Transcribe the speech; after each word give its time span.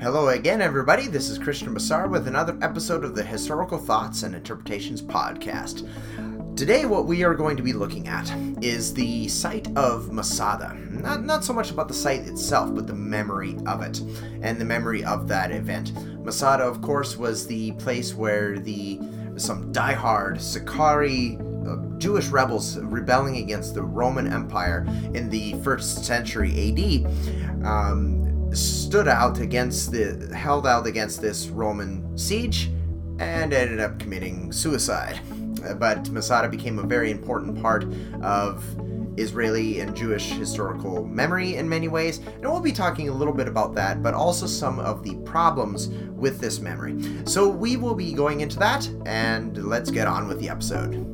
Hello 0.00 0.28
again, 0.28 0.62
everybody. 0.62 1.08
This 1.08 1.28
is 1.28 1.38
Christian 1.38 1.74
Bassar 1.74 2.08
with 2.08 2.26
another 2.26 2.56
episode 2.62 3.04
of 3.04 3.14
the 3.14 3.22
Historical 3.22 3.76
Thoughts 3.76 4.22
and 4.22 4.34
Interpretations 4.34 5.02
podcast. 5.02 5.86
Today, 6.56 6.86
what 6.86 7.04
we 7.04 7.22
are 7.22 7.34
going 7.34 7.54
to 7.58 7.62
be 7.62 7.74
looking 7.74 8.08
at 8.08 8.32
is 8.64 8.94
the 8.94 9.28
site 9.28 9.68
of 9.76 10.10
Masada. 10.10 10.74
Not, 10.88 11.24
not 11.24 11.44
so 11.44 11.52
much 11.52 11.70
about 11.70 11.86
the 11.86 11.92
site 11.92 12.20
itself, 12.20 12.74
but 12.74 12.86
the 12.86 12.94
memory 12.94 13.58
of 13.66 13.82
it 13.82 14.00
and 14.40 14.58
the 14.58 14.64
memory 14.64 15.04
of 15.04 15.28
that 15.28 15.50
event. 15.50 15.92
Masada, 16.24 16.64
of 16.64 16.80
course, 16.80 17.18
was 17.18 17.46
the 17.46 17.72
place 17.72 18.14
where 18.14 18.58
the 18.58 18.98
some 19.36 19.70
diehard 19.70 20.40
Sicarii 20.40 21.36
uh, 21.68 21.76
Jewish 21.98 22.28
rebels 22.28 22.78
rebelling 22.78 23.36
against 23.36 23.74
the 23.74 23.82
Roman 23.82 24.32
Empire 24.32 24.86
in 25.12 25.28
the 25.28 25.60
first 25.62 26.06
century 26.06 26.50
AD 26.70 27.66
um, 27.66 28.19
stood 28.52 29.08
out 29.08 29.38
against 29.38 29.92
the 29.92 30.34
held 30.34 30.66
out 30.66 30.86
against 30.86 31.20
this 31.20 31.48
Roman 31.48 32.16
siege 32.18 32.70
and 33.18 33.52
ended 33.52 33.80
up 33.80 33.98
committing 33.98 34.52
suicide. 34.52 35.20
Uh, 35.64 35.74
but 35.74 36.08
Masada 36.10 36.48
became 36.48 36.78
a 36.78 36.82
very 36.82 37.10
important 37.10 37.60
part 37.60 37.84
of 38.22 38.64
Israeli 39.16 39.80
and 39.80 39.94
Jewish 39.94 40.30
historical 40.30 41.04
memory 41.04 41.56
in 41.56 41.68
many 41.68 41.88
ways, 41.88 42.18
and 42.18 42.44
we'll 42.44 42.60
be 42.60 42.72
talking 42.72 43.08
a 43.08 43.12
little 43.12 43.34
bit 43.34 43.48
about 43.48 43.74
that, 43.74 44.02
but 44.02 44.14
also 44.14 44.46
some 44.46 44.78
of 44.78 45.02
the 45.02 45.14
problems 45.24 45.88
with 45.88 46.40
this 46.40 46.60
memory. 46.60 46.96
So 47.26 47.48
we 47.48 47.76
will 47.76 47.94
be 47.94 48.12
going 48.12 48.40
into 48.40 48.58
that, 48.58 48.88
and 49.04 49.66
let's 49.66 49.90
get 49.90 50.06
on 50.06 50.26
with 50.26 50.40
the 50.40 50.48
episode. 50.48 51.09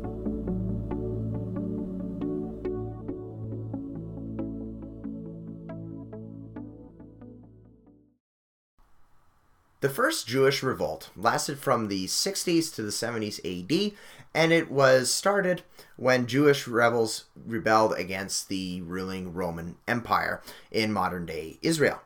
The 9.80 9.88
first 9.90 10.26
Jewish 10.26 10.62
revolt 10.62 11.10
lasted 11.14 11.58
from 11.58 11.88
the 11.88 12.06
60s 12.06 12.74
to 12.74 12.82
the 12.82 12.90
70s 12.90 13.38
AD, 13.44 13.92
and 14.34 14.52
it 14.52 14.70
was 14.70 15.12
started 15.12 15.62
when 15.96 16.26
Jewish 16.26 16.66
rebels 16.66 17.24
rebelled 17.46 17.92
against 17.92 18.48
the 18.48 18.80
ruling 18.82 19.34
Roman 19.34 19.76
Empire 19.86 20.42
in 20.70 20.92
modern 20.92 21.26
day 21.26 21.58
Israel. 21.60 22.00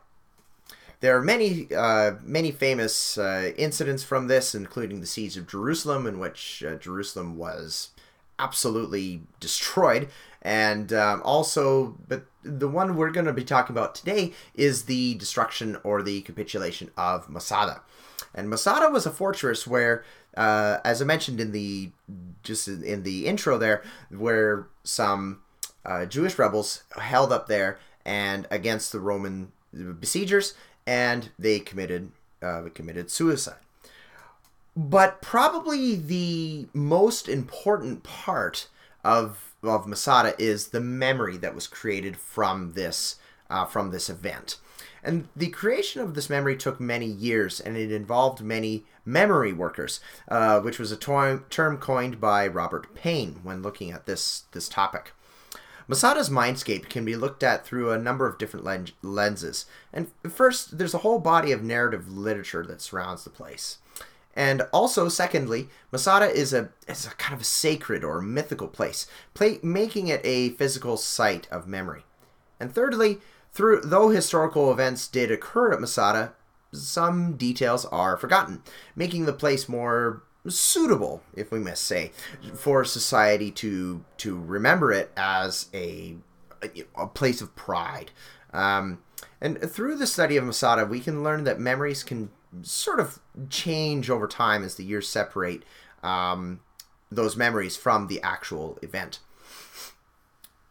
There 0.99 1.17
are 1.17 1.21
many, 1.21 1.73
uh, 1.73 2.15
many 2.21 2.51
famous 2.51 3.17
uh, 3.17 3.53
incidents 3.57 4.03
from 4.03 4.27
this, 4.27 4.53
including 4.53 4.99
the 4.99 5.07
siege 5.07 5.37
of 5.37 5.47
Jerusalem, 5.47 6.05
in 6.05 6.19
which 6.19 6.63
uh, 6.67 6.75
Jerusalem 6.75 7.37
was 7.37 7.89
absolutely 8.37 9.21
destroyed, 9.39 10.09
and 10.41 10.91
um, 10.91 11.21
also, 11.23 11.97
but 12.07 12.25
the 12.43 12.67
one 12.67 12.95
we're 12.95 13.11
going 13.11 13.25
to 13.25 13.33
be 13.33 13.43
talking 13.43 13.75
about 13.75 13.95
today 13.95 14.33
is 14.55 14.83
the 14.83 15.15
destruction 15.15 15.77
or 15.83 16.01
the 16.01 16.21
capitulation 16.21 16.91
of 16.97 17.29
Masada. 17.29 17.81
And 18.33 18.49
Masada 18.49 18.89
was 18.89 19.05
a 19.05 19.11
fortress 19.11 19.67
where, 19.67 20.03
uh, 20.37 20.77
as 20.83 21.01
I 21.01 21.05
mentioned 21.05 21.39
in 21.39 21.51
the 21.51 21.91
just 22.43 22.67
in 22.67 23.03
the 23.03 23.27
intro 23.27 23.57
there, 23.57 23.83
where 24.09 24.67
some 24.83 25.41
uh, 25.85 26.05
Jewish 26.05 26.37
rebels 26.37 26.83
held 26.97 27.31
up 27.31 27.47
there 27.47 27.79
and 28.05 28.47
against 28.49 28.91
the 28.91 28.99
Roman 28.99 29.51
besiegers, 29.73 30.53
and 30.87 31.29
they 31.37 31.59
committed 31.59 32.11
uh, 32.41 32.63
committed 32.73 33.11
suicide. 33.11 33.57
But 34.75 35.21
probably 35.21 35.95
the 35.95 36.67
most 36.73 37.27
important 37.27 38.03
part 38.03 38.67
of 39.03 39.50
of 39.63 39.87
Masada 39.87 40.33
is 40.39 40.69
the 40.69 40.79
memory 40.79 41.37
that 41.37 41.55
was 41.55 41.67
created 41.67 42.17
from 42.17 42.73
this 42.73 43.17
uh, 43.49 43.65
from 43.65 43.91
this 43.91 44.09
event. 44.09 44.57
And 45.03 45.27
the 45.35 45.49
creation 45.49 46.01
of 46.01 46.13
this 46.13 46.29
memory 46.29 46.55
took 46.55 46.79
many 46.79 47.07
years, 47.07 47.59
and 47.59 47.75
it 47.75 47.91
involved 47.91 48.41
many 48.41 48.85
memory 49.03 49.51
workers, 49.51 49.99
uh, 50.27 50.59
which 50.59 50.79
was 50.79 50.91
a 50.91 50.97
to- 50.97 51.43
term 51.49 51.77
coined 51.77 52.21
by 52.21 52.47
Robert 52.47 52.93
Paine 52.93 53.39
when 53.43 53.61
looking 53.61 53.91
at 53.91 54.05
this 54.05 54.43
this 54.51 54.69
topic. 54.69 55.13
Masada's 55.87 56.29
mindscape 56.29 56.87
can 56.87 57.03
be 57.03 57.15
looked 57.15 57.43
at 57.43 57.65
through 57.65 57.91
a 57.91 57.97
number 57.97 58.25
of 58.25 58.37
different 58.37 58.65
len- 58.65 58.87
lenses. 59.01 59.65
And 59.91 60.09
first, 60.29 60.77
there's 60.77 60.93
a 60.93 60.99
whole 60.99 61.19
body 61.19 61.51
of 61.51 61.63
narrative 61.63 62.09
literature 62.09 62.65
that 62.67 62.81
surrounds 62.81 63.23
the 63.23 63.29
place. 63.29 63.79
And 64.35 64.63
also, 64.71 65.09
secondly, 65.09 65.67
Masada 65.91 66.29
is 66.29 66.53
a 66.53 66.69
is 66.87 67.05
a 67.05 67.11
kind 67.11 67.33
of 67.33 67.41
a 67.41 67.45
sacred 67.45 68.03
or 68.03 68.21
mythical 68.21 68.67
place, 68.67 69.07
play, 69.33 69.59
making 69.61 70.07
it 70.07 70.21
a 70.23 70.49
physical 70.51 70.97
site 70.97 71.47
of 71.51 71.67
memory. 71.67 72.03
And 72.59 72.73
thirdly, 72.73 73.19
through 73.51 73.81
though 73.81 74.09
historical 74.09 74.71
events 74.71 75.07
did 75.07 75.31
occur 75.31 75.73
at 75.73 75.81
Masada, 75.81 76.33
some 76.71 77.35
details 77.35 77.85
are 77.85 78.15
forgotten, 78.15 78.63
making 78.95 79.25
the 79.25 79.33
place 79.33 79.67
more 79.67 80.23
suitable, 80.47 81.21
if 81.35 81.51
we 81.51 81.59
must 81.59 81.83
say, 81.83 82.11
for 82.53 82.85
society 82.85 83.51
to 83.51 84.03
to 84.17 84.37
remember 84.37 84.91
it 84.91 85.11
as 85.17 85.67
a 85.73 86.15
a 86.95 87.07
place 87.07 87.41
of 87.41 87.55
pride. 87.55 88.11
Um, 88.53 89.01
and 89.39 89.59
through 89.59 89.95
the 89.95 90.07
study 90.07 90.37
of 90.37 90.45
Masada, 90.45 90.85
we 90.85 90.99
can 90.99 91.23
learn 91.23 91.43
that 91.45 91.59
memories 91.59 92.03
can 92.03 92.29
sort 92.61 92.99
of 92.99 93.19
change 93.49 94.09
over 94.09 94.27
time 94.27 94.63
as 94.63 94.75
the 94.75 94.83
years 94.83 95.07
separate 95.07 95.63
um, 96.03 96.59
those 97.11 97.35
memories 97.35 97.77
from 97.77 98.07
the 98.07 98.21
actual 98.21 98.77
event. 98.81 99.19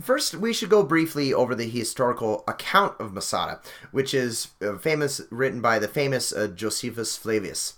First, 0.01 0.35
we 0.35 0.53
should 0.55 0.71
go 0.71 0.83
briefly 0.83 1.35
over 1.35 1.55
the 1.55 1.69
historical 1.69 2.43
account 2.49 2.99
of 2.99 3.13
Masada, 3.13 3.61
which 3.93 4.15
is 4.15 4.49
uh, 4.63 4.79
famous, 4.79 5.21
written 5.31 5.61
by 5.61 5.79
the 5.79 5.89
famous 5.89 6.33
uh, 6.33 6.47
Josephus 6.49 7.17
Flavius. 7.17 7.75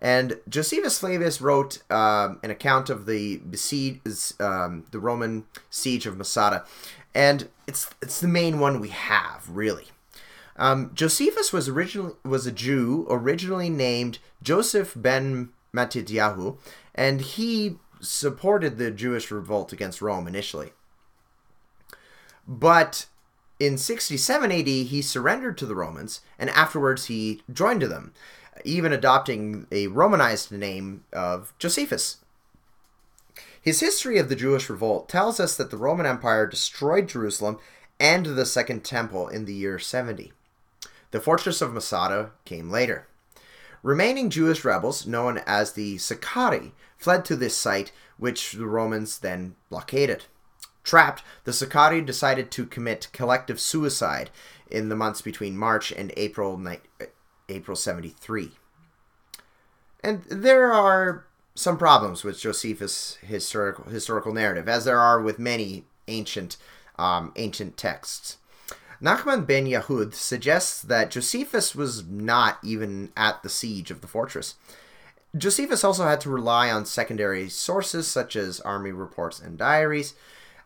And 0.00 0.38
Josephus 0.48 0.98
Flavius 0.98 1.40
wrote 1.40 1.82
um, 1.90 2.38
an 2.42 2.50
account 2.50 2.90
of 2.90 3.06
the 3.06 3.38
besiege, 3.38 4.00
um, 4.38 4.84
the 4.90 5.00
Roman 5.00 5.46
siege 5.70 6.06
of 6.06 6.16
Masada, 6.16 6.64
and 7.14 7.48
it's 7.66 7.90
it's 8.00 8.20
the 8.20 8.28
main 8.28 8.60
one 8.60 8.78
we 8.78 8.90
have, 8.90 9.48
really. 9.48 9.86
Um, 10.58 10.90
Josephus 10.92 11.52
was 11.52 11.68
originally 11.68 12.14
was 12.24 12.46
a 12.46 12.52
Jew 12.52 13.06
originally 13.08 13.70
named 13.70 14.18
Joseph 14.42 14.92
ben 14.96 15.50
Matityahu, 15.74 16.58
and 16.94 17.20
he 17.20 17.76
supported 18.00 18.76
the 18.76 18.90
Jewish 18.90 19.30
revolt 19.30 19.72
against 19.72 20.02
Rome 20.02 20.26
initially. 20.26 20.72
But 22.46 23.06
in 23.60 23.78
67 23.78 24.50
AD, 24.50 24.66
he 24.66 25.02
surrendered 25.02 25.58
to 25.58 25.66
the 25.66 25.74
Romans, 25.74 26.20
and 26.38 26.50
afterwards 26.50 27.06
he 27.06 27.42
joined 27.52 27.82
them, 27.82 28.12
even 28.64 28.92
adopting 28.92 29.66
a 29.70 29.88
Romanized 29.88 30.50
name 30.50 31.04
of 31.12 31.52
Josephus. 31.58 32.18
His 33.60 33.80
history 33.80 34.18
of 34.18 34.28
the 34.28 34.36
Jewish 34.36 34.70
revolt 34.70 35.08
tells 35.08 35.38
us 35.38 35.56
that 35.56 35.70
the 35.70 35.76
Roman 35.76 36.06
Empire 36.06 36.46
destroyed 36.46 37.08
Jerusalem 37.08 37.58
and 38.00 38.26
the 38.26 38.46
Second 38.46 38.84
Temple 38.84 39.28
in 39.28 39.44
the 39.44 39.54
year 39.54 39.78
70. 39.78 40.32
The 41.10 41.20
fortress 41.20 41.60
of 41.60 41.72
Masada 41.72 42.32
came 42.44 42.70
later. 42.70 43.06
Remaining 43.82 44.28
Jewish 44.28 44.64
rebels, 44.64 45.06
known 45.06 45.38
as 45.46 45.72
the 45.72 45.98
Sicarii, 45.98 46.72
fled 46.96 47.24
to 47.26 47.36
this 47.36 47.56
site, 47.56 47.92
which 48.18 48.52
the 48.52 48.66
Romans 48.66 49.18
then 49.18 49.54
blockaded. 49.70 50.24
Trapped, 50.82 51.22
the 51.44 51.52
Sicarii 51.52 52.00
decided 52.00 52.50
to 52.50 52.66
commit 52.66 53.08
collective 53.12 53.60
suicide 53.60 54.30
in 54.70 54.88
the 54.88 54.96
months 54.96 55.22
between 55.22 55.56
March 55.56 55.92
and 55.92 56.12
April, 56.16 56.60
April 57.48 57.76
73. 57.76 58.52
And 60.02 60.24
there 60.24 60.72
are 60.72 61.26
some 61.54 61.76
problems 61.76 62.24
with 62.24 62.38
Josephus' 62.38 63.18
historical, 63.20 63.84
historical 63.84 64.32
narrative, 64.32 64.68
as 64.68 64.84
there 64.84 65.00
are 65.00 65.20
with 65.20 65.38
many 65.38 65.84
ancient, 66.06 66.56
um, 66.98 67.32
ancient 67.36 67.76
texts. 67.76 68.38
Nachman 69.02 69.46
ben 69.46 69.66
Yehuda 69.66 70.14
suggests 70.14 70.82
that 70.82 71.10
Josephus 71.10 71.74
was 71.74 72.06
not 72.06 72.58
even 72.64 73.12
at 73.16 73.42
the 73.42 73.48
siege 73.48 73.90
of 73.90 74.00
the 74.00 74.08
fortress. 74.08 74.56
Josephus 75.36 75.84
also 75.84 76.04
had 76.04 76.20
to 76.22 76.30
rely 76.30 76.70
on 76.70 76.84
secondary 76.84 77.48
sources 77.48 78.08
such 78.08 78.34
as 78.34 78.60
army 78.60 78.90
reports 78.90 79.40
and 79.40 79.58
diaries, 79.58 80.14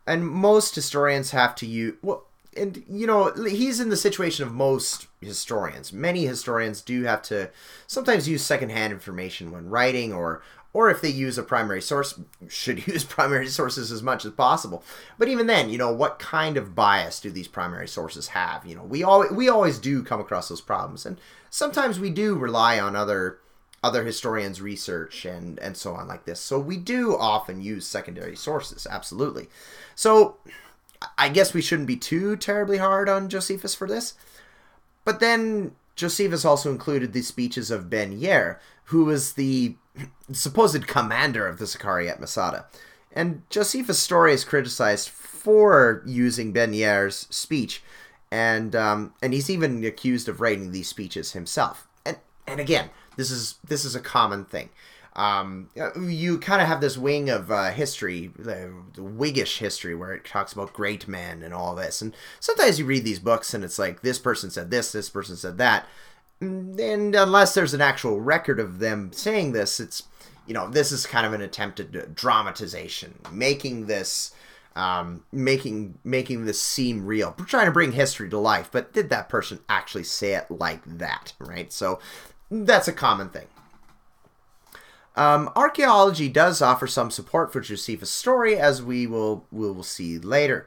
and 0.06 0.26
most 0.26 0.74
historians 0.74 1.32
have 1.32 1.54
to 1.56 1.66
use 1.66 1.94
well, 2.00 2.24
and 2.56 2.84
you 2.88 3.06
know 3.06 3.32
he's 3.32 3.80
in 3.80 3.88
the 3.88 3.96
situation 3.96 4.46
of 4.46 4.52
most 4.52 5.08
historians. 5.20 5.92
Many 5.92 6.26
historians 6.26 6.80
do 6.80 7.02
have 7.04 7.22
to 7.22 7.50
sometimes 7.86 8.28
use 8.28 8.42
secondhand 8.42 8.92
information 8.92 9.50
when 9.50 9.68
writing 9.68 10.12
or 10.12 10.42
or 10.74 10.88
if 10.88 11.00
they 11.00 11.08
use 11.08 11.36
a 11.36 11.42
primary 11.42 11.82
source, 11.82 12.18
should 12.48 12.86
use 12.86 13.04
primary 13.04 13.48
sources 13.48 13.92
as 13.92 14.02
much 14.02 14.24
as 14.24 14.32
possible. 14.32 14.82
But 15.18 15.28
even 15.28 15.46
then, 15.46 15.70
you 15.70 15.78
know, 15.78 15.92
what 15.92 16.18
kind 16.18 16.56
of 16.56 16.74
bias 16.74 17.20
do 17.20 17.30
these 17.30 17.48
primary 17.48 17.88
sources 17.88 18.28
have? 18.28 18.64
You 18.66 18.76
know, 18.76 18.84
we 18.84 19.02
all 19.02 19.26
we 19.32 19.48
always 19.48 19.78
do 19.78 20.02
come 20.02 20.20
across 20.20 20.48
those 20.48 20.60
problems, 20.60 21.04
and 21.06 21.18
sometimes 21.50 22.00
we 22.00 22.10
do 22.10 22.36
rely 22.36 22.78
on 22.78 22.96
other 22.96 23.38
other 23.84 24.04
historians' 24.04 24.60
research 24.60 25.24
and 25.24 25.58
and 25.58 25.76
so 25.76 25.94
on 25.94 26.08
like 26.08 26.24
this. 26.24 26.40
So 26.40 26.58
we 26.58 26.76
do 26.76 27.16
often 27.16 27.60
use 27.60 27.86
secondary 27.86 28.36
sources, 28.36 28.86
absolutely. 28.88 29.48
So 29.94 30.36
I 31.18 31.28
guess 31.28 31.52
we 31.52 31.62
shouldn't 31.62 31.88
be 31.88 31.96
too 31.96 32.36
terribly 32.36 32.78
hard 32.78 33.08
on 33.08 33.28
Josephus 33.28 33.74
for 33.74 33.88
this. 33.88 34.14
But 35.04 35.20
then 35.20 35.72
Josephus 35.96 36.44
also 36.44 36.70
included 36.70 37.12
the 37.12 37.22
speeches 37.22 37.70
of 37.70 37.90
Ben 37.90 38.18
Yair, 38.18 38.58
who 38.84 39.04
was 39.04 39.32
the 39.32 39.74
supposed 40.32 40.86
commander 40.86 41.46
of 41.46 41.58
the 41.58 41.66
Sicarii 41.66 42.08
at 42.08 42.20
Masada. 42.20 42.66
And 43.12 43.42
Josephus' 43.50 43.98
story 43.98 44.32
is 44.32 44.44
criticized 44.44 45.08
for 45.08 46.02
using 46.06 46.52
Ben 46.52 46.72
Yair's 46.72 47.26
speech, 47.30 47.82
and 48.30 48.74
um, 48.74 49.12
and 49.22 49.34
he's 49.34 49.50
even 49.50 49.84
accused 49.84 50.28
of 50.28 50.40
writing 50.40 50.72
these 50.72 50.88
speeches 50.88 51.32
himself. 51.32 51.86
And 52.06 52.16
and 52.46 52.60
again, 52.60 52.90
this 53.16 53.30
is 53.30 53.56
this 53.66 53.84
is 53.84 53.94
a 53.94 54.00
common 54.00 54.44
thing. 54.44 54.70
Um, 55.14 55.68
you 56.00 56.38
kind 56.38 56.62
of 56.62 56.68
have 56.68 56.80
this 56.80 56.96
wing 56.96 57.28
of 57.28 57.50
uh, 57.50 57.70
history, 57.70 58.30
the, 58.34 58.72
the 58.94 59.02
Whiggish 59.02 59.58
history, 59.58 59.94
where 59.94 60.14
it 60.14 60.24
talks 60.24 60.54
about 60.54 60.72
great 60.72 61.06
men 61.06 61.42
and 61.42 61.52
all 61.52 61.74
this. 61.74 62.00
And 62.00 62.16
sometimes 62.40 62.78
you 62.78 62.86
read 62.86 63.04
these 63.04 63.18
books 63.18 63.52
and 63.52 63.62
it's 63.62 63.78
like 63.78 64.00
this 64.00 64.18
person 64.18 64.50
said 64.50 64.70
this, 64.70 64.90
this 64.90 65.10
person 65.10 65.36
said 65.36 65.58
that, 65.58 65.86
and 66.42 67.14
unless 67.14 67.54
there's 67.54 67.74
an 67.74 67.80
actual 67.80 68.20
record 68.20 68.58
of 68.58 68.78
them 68.78 69.12
saying 69.12 69.52
this, 69.52 69.78
it's 69.80 70.04
you 70.46 70.54
know 70.54 70.68
this 70.68 70.90
is 70.92 71.06
kind 71.06 71.26
of 71.26 71.32
an 71.32 71.40
attempted 71.40 72.14
dramatization, 72.14 73.18
making 73.30 73.86
this. 73.86 74.34
Um, 74.74 75.26
making 75.30 75.98
making 76.02 76.46
this 76.46 76.58
seem 76.58 77.04
real, 77.04 77.34
We're 77.38 77.44
trying 77.44 77.66
to 77.66 77.72
bring 77.72 77.92
history 77.92 78.30
to 78.30 78.38
life. 78.38 78.70
But 78.72 78.94
did 78.94 79.10
that 79.10 79.28
person 79.28 79.60
actually 79.68 80.04
say 80.04 80.34
it 80.34 80.50
like 80.50 80.80
that? 80.86 81.34
Right. 81.38 81.70
So 81.70 81.98
that's 82.50 82.88
a 82.88 82.92
common 82.94 83.28
thing. 83.28 83.48
Um, 85.14 85.50
archaeology 85.54 86.28
does 86.28 86.62
offer 86.62 86.86
some 86.86 87.10
support 87.10 87.52
for 87.52 87.60
Josephus' 87.60 88.10
story, 88.10 88.56
as 88.56 88.82
we 88.82 89.06
will 89.06 89.46
we 89.52 89.70
will 89.70 89.82
see 89.82 90.18
later. 90.18 90.66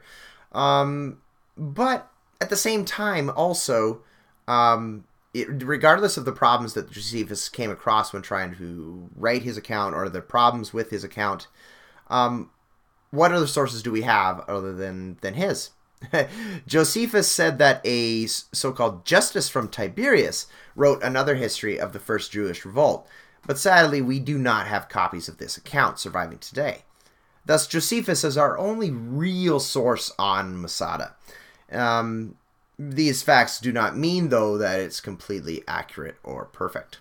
Um, 0.52 1.18
but 1.56 2.08
at 2.40 2.50
the 2.50 2.56
same 2.56 2.84
time, 2.84 3.30
also, 3.30 4.02
um, 4.46 5.04
it, 5.40 5.62
regardless 5.62 6.16
of 6.16 6.24
the 6.24 6.32
problems 6.32 6.74
that 6.74 6.90
Josephus 6.90 7.48
came 7.48 7.70
across 7.70 8.12
when 8.12 8.22
trying 8.22 8.54
to 8.56 9.08
write 9.14 9.42
his 9.42 9.56
account 9.56 9.94
or 9.94 10.08
the 10.08 10.20
problems 10.20 10.72
with 10.72 10.90
his 10.90 11.04
account, 11.04 11.46
um, 12.08 12.50
what 13.10 13.32
other 13.32 13.46
sources 13.46 13.82
do 13.82 13.90
we 13.90 14.02
have 14.02 14.40
other 14.48 14.74
than 14.74 15.18
than 15.20 15.34
his? 15.34 15.70
Josephus 16.66 17.30
said 17.30 17.58
that 17.58 17.80
a 17.84 18.26
so-called 18.26 19.06
Justus 19.06 19.48
from 19.48 19.68
Tiberias 19.68 20.46
wrote 20.74 21.02
another 21.02 21.36
history 21.36 21.80
of 21.80 21.92
the 21.92 21.98
first 21.98 22.32
Jewish 22.32 22.64
revolt 22.64 23.08
but 23.46 23.58
sadly 23.58 24.02
we 24.02 24.18
do 24.18 24.36
not 24.36 24.66
have 24.66 24.88
copies 24.88 25.28
of 25.28 25.38
this 25.38 25.56
account 25.56 25.98
surviving 25.98 26.38
today. 26.38 26.82
Thus, 27.44 27.68
Josephus 27.68 28.24
is 28.24 28.36
our 28.36 28.58
only 28.58 28.90
real 28.90 29.60
source 29.60 30.12
on 30.18 30.60
Masada. 30.60 31.14
Um, 31.70 32.36
these 32.78 33.22
facts 33.22 33.58
do 33.58 33.72
not 33.72 33.96
mean, 33.96 34.28
though, 34.28 34.58
that 34.58 34.80
it's 34.80 35.00
completely 35.00 35.62
accurate 35.66 36.16
or 36.22 36.44
perfect. 36.44 36.98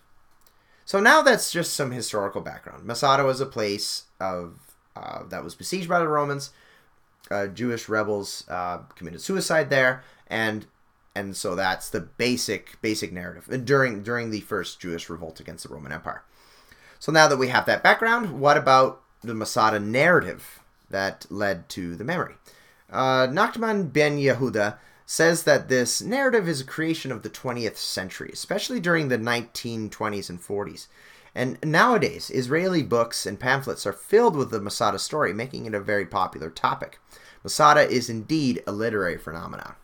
So 0.86 1.00
now 1.00 1.22
that's 1.22 1.52
just 1.52 1.74
some 1.74 1.92
historical 1.92 2.42
background. 2.42 2.86
Masada 2.86 3.24
was 3.24 3.42
a 3.42 3.46
place 3.46 4.04
of 4.20 4.60
uh, 4.96 5.24
that 5.30 5.44
was 5.44 5.56
besieged 5.56 5.90
by 5.90 6.00
the 6.00 6.08
Romans. 6.08 6.52
Uh, 7.30 7.48
Jewish 7.48 7.90
rebels 7.90 8.46
uh, 8.48 8.78
committed 8.96 9.20
suicide 9.20 9.70
there, 9.70 10.04
and 10.28 10.68
and 11.16 11.36
so 11.36 11.56
that's 11.56 11.90
the 11.90 12.02
basic 12.02 12.80
basic 12.82 13.12
narrative 13.12 13.66
during 13.66 14.04
during 14.04 14.30
the 14.30 14.42
first 14.42 14.80
Jewish 14.80 15.10
revolt 15.10 15.40
against 15.40 15.68
the 15.68 15.74
Roman 15.74 15.92
Empire. 15.92 16.24
So 17.00 17.12
now 17.12 17.28
that 17.28 17.38
we 17.38 17.48
have 17.48 17.66
that 17.66 17.84
background, 17.84 18.40
what 18.40 18.58
about 18.58 19.02
the 19.22 19.34
Masada 19.34 19.80
narrative 19.80 20.60
that 20.90 21.26
led 21.30 21.68
to 21.70 21.96
the 21.96 22.04
memory? 22.04 22.36
Uh, 22.92 23.28
Nachman 23.28 23.92
ben 23.92 24.18
Yehuda 24.18 24.78
says 25.06 25.44
that 25.44 25.70
this 25.70 26.02
narrative 26.02 26.48
is 26.48 26.62
a 26.62 26.66
creation 26.66 27.12
of 27.12 27.22
the 27.22 27.30
20th 27.30 27.78
century, 27.78 28.32
especially 28.34 28.80
during 28.80 29.08
the 29.08 29.18
1920s 29.18 30.30
and 30.30 30.42
40s. 30.42 30.88
And 31.36 31.58
nowadays, 31.64 32.32
Israeli 32.34 32.82
books 32.82 33.26
and 33.26 33.40
pamphlets 33.40 33.86
are 33.86 33.94
filled 33.94 34.36
with 34.36 34.52
the 34.52 34.62
Masada 34.62 34.98
story, 34.98 35.34
making 35.34 35.66
it 35.66 35.74
a 35.74 35.82
very 35.82 36.06
popular 36.06 36.50
topic. 36.50 37.00
Masada 37.44 37.88
is 37.88 38.10
indeed 38.10 38.64
a 38.66 38.72
literary 38.72 39.18
phenomenon. 39.18 39.76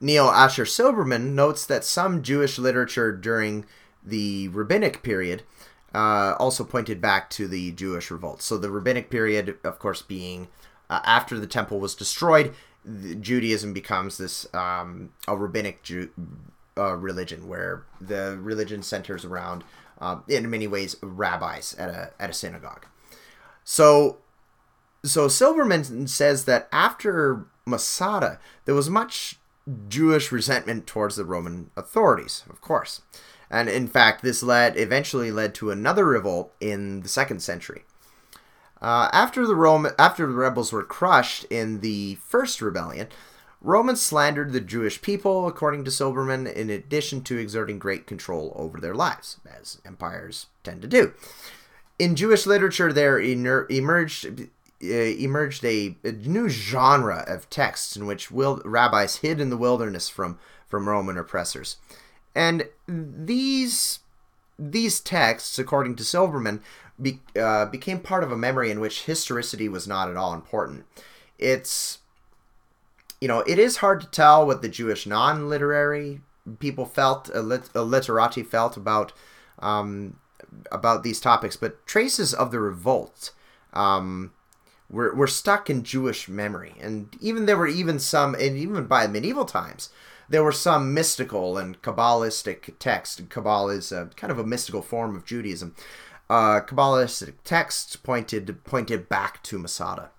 Neil 0.00 0.26
Asher 0.26 0.64
Silberman 0.64 1.34
notes 1.34 1.64
that 1.66 1.84
some 1.84 2.22
Jewish 2.22 2.58
literature 2.58 3.12
during 3.12 3.64
the 4.02 4.48
rabbinic 4.48 5.02
period 5.02 5.44
uh, 5.94 6.34
also 6.38 6.64
pointed 6.64 7.00
back 7.00 7.30
to 7.30 7.46
the 7.46 7.72
Jewish 7.72 8.10
revolt. 8.10 8.42
So 8.42 8.58
the 8.58 8.70
rabbinic 8.70 9.10
period, 9.10 9.56
of 9.62 9.78
course, 9.78 10.02
being 10.02 10.48
uh, 10.94 11.00
after 11.04 11.38
the 11.38 11.46
temple 11.46 11.80
was 11.80 11.94
destroyed, 11.94 12.54
Judaism 13.20 13.72
becomes 13.72 14.18
this 14.18 14.46
um, 14.54 15.10
a 15.26 15.36
rabbinic 15.36 15.82
Jew, 15.82 16.10
uh, 16.76 16.94
religion 16.94 17.48
where 17.48 17.84
the 18.00 18.38
religion 18.40 18.82
centers 18.82 19.24
around, 19.24 19.64
um, 20.00 20.22
in 20.28 20.48
many 20.48 20.66
ways, 20.66 20.96
rabbis 21.02 21.74
at 21.74 21.88
a 21.88 22.12
at 22.20 22.30
a 22.30 22.32
synagogue. 22.32 22.86
So, 23.64 24.18
so 25.02 25.28
Silberman 25.28 26.08
says 26.08 26.44
that 26.44 26.68
after 26.70 27.46
Masada, 27.66 28.38
there 28.66 28.74
was 28.74 28.90
much 28.90 29.38
Jewish 29.88 30.30
resentment 30.30 30.86
towards 30.86 31.16
the 31.16 31.24
Roman 31.24 31.70
authorities, 31.76 32.44
of 32.50 32.60
course. 32.60 33.00
And 33.50 33.68
in 33.68 33.88
fact, 33.88 34.22
this 34.22 34.42
led 34.42 34.76
eventually 34.76 35.30
led 35.32 35.54
to 35.56 35.70
another 35.70 36.04
revolt 36.04 36.52
in 36.60 37.00
the 37.00 37.08
second 37.08 37.40
century. 37.40 37.84
Uh, 38.84 39.08
after 39.14 39.46
the 39.46 39.56
Roman, 39.56 39.92
after 39.98 40.26
the 40.26 40.34
rebels 40.34 40.70
were 40.70 40.82
crushed 40.82 41.44
in 41.44 41.80
the 41.80 42.16
first 42.16 42.60
rebellion, 42.60 43.08
Romans 43.62 44.02
slandered 44.02 44.52
the 44.52 44.60
Jewish 44.60 45.00
people, 45.00 45.48
according 45.48 45.84
to 45.84 45.90
Silberman, 45.90 46.46
in 46.52 46.68
addition 46.68 47.22
to 47.22 47.38
exerting 47.38 47.78
great 47.78 48.06
control 48.06 48.52
over 48.54 48.78
their 48.78 48.94
lives, 48.94 49.38
as 49.58 49.80
empires 49.86 50.48
tend 50.62 50.82
to 50.82 50.88
do. 50.88 51.14
In 51.98 52.14
Jewish 52.14 52.44
literature, 52.44 52.92
there 52.92 53.18
emerged 53.18 54.50
uh, 54.82 54.86
emerged 54.86 55.64
a, 55.64 55.96
a, 56.04 56.12
new 56.12 56.50
genre 56.50 57.24
of 57.26 57.48
texts 57.48 57.96
in 57.96 58.04
which 58.04 58.30
rabbis 58.30 59.16
hid 59.16 59.40
in 59.40 59.48
the 59.48 59.56
wilderness 59.56 60.10
from, 60.10 60.38
from 60.66 60.90
Roman 60.90 61.16
oppressors. 61.16 61.78
And 62.34 62.68
these 62.86 64.00
these 64.58 65.00
texts, 65.00 65.58
according 65.58 65.96
to 65.96 66.02
Silberman, 66.02 66.60
be, 67.00 67.20
uh, 67.38 67.66
became 67.66 68.00
part 68.00 68.22
of 68.22 68.30
a 68.30 68.36
memory 68.36 68.70
in 68.70 68.80
which 68.80 69.04
historicity 69.04 69.68
was 69.68 69.88
not 69.88 70.08
at 70.08 70.16
all 70.16 70.32
important. 70.32 70.84
It's 71.38 71.98
you 73.20 73.28
know, 73.28 73.40
it 73.46 73.58
is 73.58 73.78
hard 73.78 74.02
to 74.02 74.06
tell 74.08 74.46
what 74.46 74.60
the 74.60 74.68
Jewish 74.68 75.06
non-literary 75.06 76.20
people 76.58 76.84
felt, 76.84 77.34
literati 77.34 78.42
felt 78.42 78.76
about 78.76 79.12
um, 79.60 80.18
about 80.70 81.02
these 81.02 81.20
topics, 81.20 81.56
but 81.56 81.86
traces 81.86 82.34
of 82.34 82.50
the 82.50 82.60
revolt 82.60 83.30
um, 83.72 84.32
were, 84.90 85.14
were 85.14 85.26
stuck 85.26 85.70
in 85.70 85.82
Jewish 85.82 86.28
memory. 86.28 86.74
And 86.80 87.16
even 87.20 87.46
there 87.46 87.56
were 87.56 87.66
even 87.66 87.98
some, 87.98 88.34
and 88.34 88.56
even 88.56 88.86
by 88.86 89.06
medieval 89.06 89.44
times, 89.44 89.88
there 90.28 90.44
were 90.44 90.52
some 90.52 90.94
mystical 90.94 91.58
and 91.58 91.80
Kabbalistic 91.82 92.78
texts. 92.78 93.20
Kabbalah 93.28 93.74
is 93.74 93.92
a, 93.92 94.10
kind 94.16 94.30
of 94.30 94.38
a 94.38 94.46
mystical 94.46 94.82
form 94.82 95.16
of 95.16 95.24
Judaism. 95.24 95.74
Uh, 96.30 96.60
Kabbalistic 96.60 97.34
texts 97.44 97.96
pointed 97.96 98.64
pointed 98.64 99.08
back 99.08 99.42
to 99.42 99.58
Masada, 99.58 100.10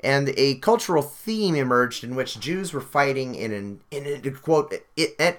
and 0.00 0.34
a 0.36 0.56
cultural 0.56 1.02
theme 1.02 1.54
emerged 1.54 2.02
in 2.02 2.16
which 2.16 2.40
Jews 2.40 2.72
were 2.72 2.80
fighting 2.80 3.36
in 3.36 3.52
an 3.52 3.80
in 3.92 4.04
a 4.04 4.30
quote 4.32 4.74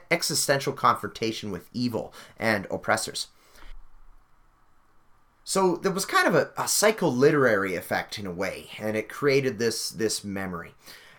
existential 0.10 0.72
confrontation 0.72 1.51
with 1.51 1.69
evil 1.74 2.13
and 2.39 2.65
oppressors. 2.72 3.27
So 5.43 5.75
there 5.75 5.91
was 5.91 6.05
kind 6.05 6.27
of 6.27 6.34
a, 6.34 6.50
a 6.57 6.63
psycholiterary 6.63 7.77
effect 7.77 8.17
in 8.17 8.25
a 8.25 8.31
way, 8.31 8.69
and 8.79 8.95
it 8.98 9.10
created 9.10 9.60
this 9.60 9.89
this 9.89 10.24
memory. 10.24 10.74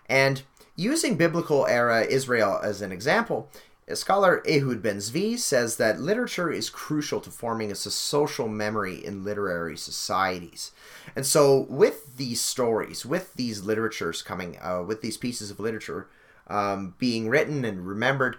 And 0.09 0.43
using 0.76 1.16
biblical 1.16 1.66
era 1.66 2.04
Israel 2.04 2.61
as 2.62 2.83
an 2.83 2.92
example, 2.92 3.49
scholar 3.95 4.42
Ehud 4.49 4.83
Ben 4.83 4.99
Zvi 4.99 5.38
says 5.38 5.76
that 5.76 6.00
literature 6.00 6.50
is 6.50 6.68
crucial 6.71 7.21
to 7.21 7.30
forming 7.30 7.71
a 7.71 7.76
social 7.76 8.49
memory 8.49 9.04
in 9.04 9.25
literary 9.25 9.76
societies. 9.76 10.73
And 11.14 11.25
so, 11.25 11.66
with 11.68 12.16
these 12.16 12.40
stories, 12.40 13.06
with 13.06 13.35
these 13.35 13.64
literatures 13.64 14.23
coming, 14.23 14.59
uh, 14.61 14.83
with 14.83 15.02
these 15.02 15.16
pieces 15.16 15.50
of 15.50 15.61
literature 15.61 16.09
um, 16.49 16.95
being 16.99 17.28
written 17.28 17.64
and 17.64 17.87
remembered, 17.87 18.37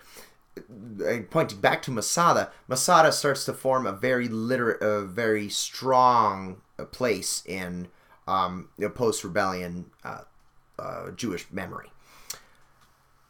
pointing 1.30 1.60
back 1.60 1.82
to 1.84 1.92
Masada, 1.92 2.52
Masada 2.68 3.12
starts 3.12 3.46
to 3.46 3.54
form 3.54 3.86
a 3.86 3.94
very 3.94 4.28
liter- 4.28 4.74
a 4.74 5.06
very 5.06 5.50
strong 5.50 6.62
uh, 6.78 6.86
place 6.86 7.44
in 7.46 7.88
um, 8.28 8.70
post 8.96 9.24
rebellion 9.24 9.86
uh, 10.04 10.22
uh, 10.78 11.12
Jewish 11.12 11.48
memory. 11.52 11.90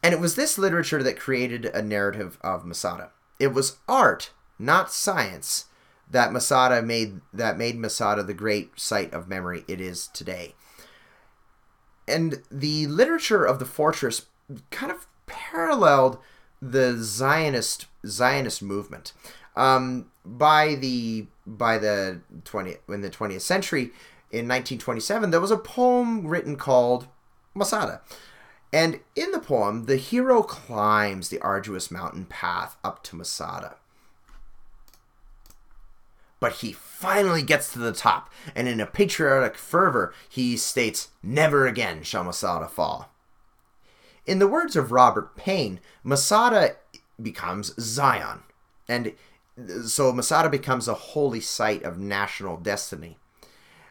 And 0.08 0.14
it 0.14 0.22
was 0.22 0.36
this 0.36 0.58
literature 0.58 1.04
that 1.04 1.20
created 1.20 1.66
a 1.66 1.82
narrative 1.82 2.38
of 2.40 2.64
Masada. 2.64 3.12
It 3.42 3.48
was 3.48 3.80
art, 3.90 4.32
not 4.58 4.94
science, 4.94 5.66
that 6.10 6.32
Masada 6.32 6.82
made 6.82 7.20
that 7.34 7.58
made 7.58 7.78
Masada 7.78 8.24
the 8.24 8.34
great 8.34 8.80
site 8.80 9.14
of 9.14 9.28
memory 9.28 9.66
it 9.68 9.82
is 9.82 10.08
today. 10.08 10.56
And 12.08 12.42
the 12.50 12.88
literature 12.88 13.44
of 13.44 13.60
the 13.60 13.66
fortress 13.66 14.28
kind 14.72 14.94
of 14.94 15.08
paralleled 15.26 16.20
the 16.62 16.96
Zionist 17.00 17.88
Zionist 18.06 18.62
movement. 18.62 19.12
Um, 19.58 20.10
by 20.24 20.76
the 20.76 21.28
by 21.46 21.78
the 21.78 22.22
20 22.46 22.76
in 22.88 23.02
the 23.02 23.10
20th 23.10 23.42
century 23.42 23.92
in 24.32 24.48
1927 24.48 25.32
there 25.32 25.42
was 25.42 25.52
a 25.52 25.58
poem 25.58 26.26
written 26.26 26.56
called 26.56 27.10
Masada. 27.54 28.00
And 28.74 29.00
in 29.16 29.32
the 29.32 29.40
poem, 29.40 29.86
the 29.86 29.98
hero 29.98 30.44
climbs 30.44 31.30
the 31.30 31.40
arduous 31.40 31.90
mountain 31.90 32.26
path 32.26 32.78
up 32.84 33.04
to 33.04 33.16
Masada. 33.16 33.78
But 36.40 36.54
he 36.54 36.72
finally 36.72 37.42
gets 37.42 37.72
to 37.74 37.80
the 37.80 37.94
top, 37.94 38.32
and 38.56 38.68
in 38.68 38.80
a 38.80 38.86
patriotic 38.86 39.58
fervor, 39.58 40.14
he 40.30 40.56
states, 40.58 41.10
Never 41.24 41.66
again 41.66 42.04
shall 42.04 42.24
Masada 42.24 42.68
fall. 42.68 43.10
In 44.26 44.40
the 44.40 44.48
words 44.48 44.76
of 44.76 44.92
Robert 44.92 45.36
Paine, 45.36 45.80
Masada 46.04 46.76
becomes 47.20 47.74
Zion, 47.80 48.44
and 48.88 49.14
so 49.86 50.12
Masada 50.12 50.50
becomes 50.50 50.88
a 50.88 50.94
holy 50.94 51.40
site 51.40 51.82
of 51.84 51.98
national 51.98 52.58
destiny. 52.58 53.18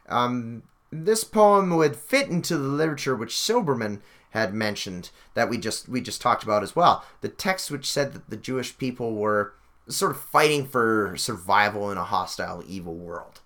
Um, 0.08 0.62
this 0.92 1.24
poem 1.24 1.74
would 1.76 1.96
fit 1.96 2.28
into 2.28 2.56
the 2.56 2.68
literature 2.68 3.16
which 3.16 3.34
Silberman 3.34 4.00
had 4.30 4.52
mentioned 4.52 5.10
that 5.34 5.48
we 5.48 5.58
just 5.58 5.88
we 5.88 6.00
just 6.00 6.20
talked 6.20 6.42
about 6.42 6.62
as 6.62 6.76
well. 6.76 7.04
The 7.20 7.28
text 7.28 7.70
which 7.70 7.90
said 7.90 8.12
that 8.12 8.30
the 8.30 8.36
Jewish 8.36 8.76
people 8.76 9.14
were 9.14 9.54
sort 9.88 10.10
of 10.10 10.20
fighting 10.20 10.66
for 10.66 11.14
survival 11.16 11.90
in 11.90 11.98
a 11.98 12.04
hostile, 12.04 12.62
evil 12.66 12.94
world. 12.94 13.40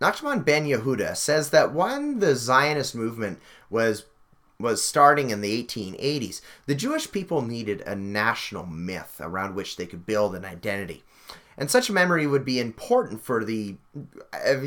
Nachman 0.00 0.44
ben 0.44 0.66
Yehuda 0.66 1.16
says 1.16 1.50
that 1.50 1.74
when 1.74 2.20
the 2.20 2.36
Zionist 2.36 2.94
movement 2.94 3.40
was 3.68 4.04
was 4.60 4.84
starting 4.84 5.30
in 5.30 5.40
the 5.40 5.64
1880s, 5.64 6.40
the 6.66 6.74
Jewish 6.74 7.10
people 7.12 7.42
needed 7.42 7.80
a 7.82 7.94
national 7.94 8.66
myth 8.66 9.20
around 9.20 9.54
which 9.54 9.76
they 9.76 9.86
could 9.86 10.04
build 10.04 10.34
an 10.34 10.44
identity. 10.44 11.04
And 11.58 11.68
such 11.68 11.90
a 11.90 11.92
memory 11.92 12.24
would 12.24 12.44
be 12.44 12.60
important 12.60 13.20
for 13.20 13.44
the 13.44 13.76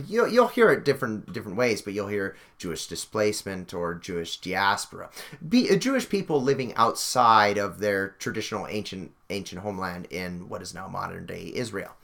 you'll, 0.08 0.28
you'll 0.28 0.50
hear 0.50 0.70
it 0.72 0.84
different 0.84 1.32
different 1.32 1.58
ways, 1.58 1.82
but 1.82 1.94
you'll 1.94 2.10
hear 2.10 2.36
Jewish 2.58 2.86
displacement 2.86 3.74
or 3.74 3.96
Jewish 3.96 4.38
diaspora, 4.38 5.10
be 5.48 5.74
Jewish 5.78 6.10
people 6.10 6.42
living 6.42 6.74
outside 6.76 7.58
of 7.58 7.80
their 7.80 8.10
traditional 8.20 8.68
ancient 8.68 9.14
ancient 9.30 9.62
homeland 9.62 10.08
in 10.10 10.50
what 10.50 10.62
is 10.62 10.74
now 10.74 10.90
modern 10.90 11.26
day 11.26 11.52
Israel, 11.56 11.96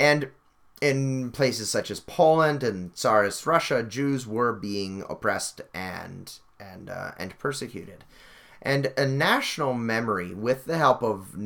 and 0.00 0.30
in 0.80 1.30
places 1.30 1.70
such 1.70 1.90
as 1.90 2.00
Poland 2.00 2.62
and 2.62 2.94
Tsarist 2.94 3.46
Russia, 3.46 3.84
Jews 3.84 4.26
were 4.26 4.52
being 4.52 5.04
oppressed 5.08 5.60
and 5.72 6.32
and 6.58 6.90
uh, 6.90 7.12
and 7.18 7.38
persecuted, 7.38 8.02
and 8.60 8.92
a 8.96 9.06
national 9.06 9.74
memory 9.74 10.34
with 10.34 10.64
the 10.64 10.78
help 10.78 11.04
of 11.04 11.36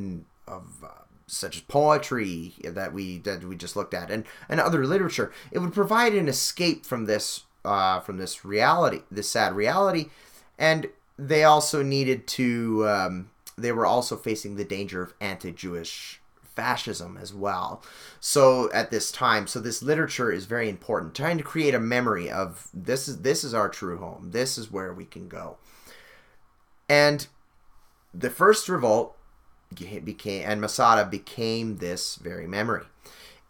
of 0.49 0.85
uh, 0.85 1.02
such 1.33 1.57
as 1.57 1.62
poetry 1.62 2.55
that 2.62 2.93
we 2.93 3.19
that 3.19 3.43
we 3.43 3.57
just 3.57 3.75
looked 3.75 3.95
at 3.95 4.11
and 4.11 4.25
and 4.49 4.61
other 4.61 4.87
literature, 4.87 5.33
it 5.51 5.59
would 5.59 5.73
provide 5.73 6.15
an 6.15 6.29
escape 6.29 6.85
from 6.85 7.07
this 7.07 7.45
uh, 7.65 8.01
from 8.01 8.19
this 8.19 8.45
reality, 8.45 9.03
this 9.11 9.31
sad 9.31 9.55
reality, 9.55 10.11
and 10.59 10.89
they 11.19 11.45
also 11.45 11.83
needed 11.83 12.27
to. 12.27 12.87
Um, 12.89 13.31
they 13.57 13.73
were 13.73 13.87
also 13.87 14.17
facing 14.17 14.57
the 14.57 14.65
danger 14.65 15.03
of 15.03 15.12
anti-Jewish 15.21 16.21
fascism 16.43 17.19
as 17.21 17.33
well. 17.33 17.83
So 18.19 18.71
at 18.73 18.91
this 18.91 19.12
time, 19.12 19.47
so 19.47 19.61
this 19.61 19.83
literature 19.83 20.33
is 20.33 20.47
very 20.47 20.69
important, 20.69 21.15
trying 21.15 21.39
to 21.39 21.45
create 21.45 21.75
a 21.75 21.81
memory 21.81 22.31
of 22.31 22.69
this 22.75 23.09
is 23.09 23.23
this 23.23 23.45
is 23.45 23.55
our 23.55 23.69
true 23.69 23.99
home. 23.99 24.31
This 24.33 24.59
is 24.59 24.71
where 24.71 24.93
we 24.93 25.05
can 25.05 25.29
go. 25.29 25.57
And 26.89 27.27
the 28.12 28.31
first 28.31 28.69
revolt 28.69 29.17
became 29.73 30.45
and 30.47 30.61
Masada 30.61 31.09
became 31.09 31.76
this 31.76 32.17
very 32.17 32.47
memory. 32.47 32.85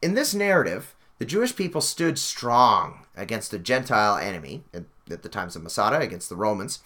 In 0.00 0.14
this 0.14 0.34
narrative, 0.34 0.94
the 1.18 1.24
Jewish 1.24 1.54
people 1.54 1.80
stood 1.80 2.18
strong 2.18 3.06
against 3.16 3.54
a 3.54 3.58
Gentile 3.58 4.16
enemy 4.16 4.64
at, 4.74 4.84
the 5.06 5.28
times 5.28 5.54
of 5.54 5.62
Masada 5.62 6.00
against 6.00 6.28
the 6.28 6.36
Romans, 6.36 6.80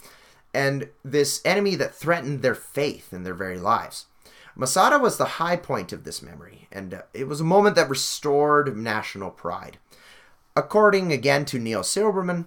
and 0.52 0.88
this 1.05 1.40
enemy 1.45 1.75
that 1.76 1.95
threatened 1.95 2.43
their 2.43 2.55
faith 2.55 3.12
and 3.12 3.25
their 3.25 3.35
very 3.35 3.59
lives. 3.59 4.07
Masada 4.57 4.99
was 4.99 5.16
the 5.16 5.25
high 5.25 5.57
point 5.57 5.93
of 5.93 6.05
this 6.05 6.23
memory, 6.23 6.66
and 6.73 6.95
uh, 6.95 7.02
it 7.12 7.28
was 7.28 7.40
a 7.40 7.45
moment 7.45 7.76
that 7.76 7.90
restored 7.90 8.76
national 8.76 9.31
pride. 9.31 9.78
According 10.57 11.12
again 11.12 11.45
to 11.47 11.59
Neil 11.59 11.83
Silberman, 11.83 12.47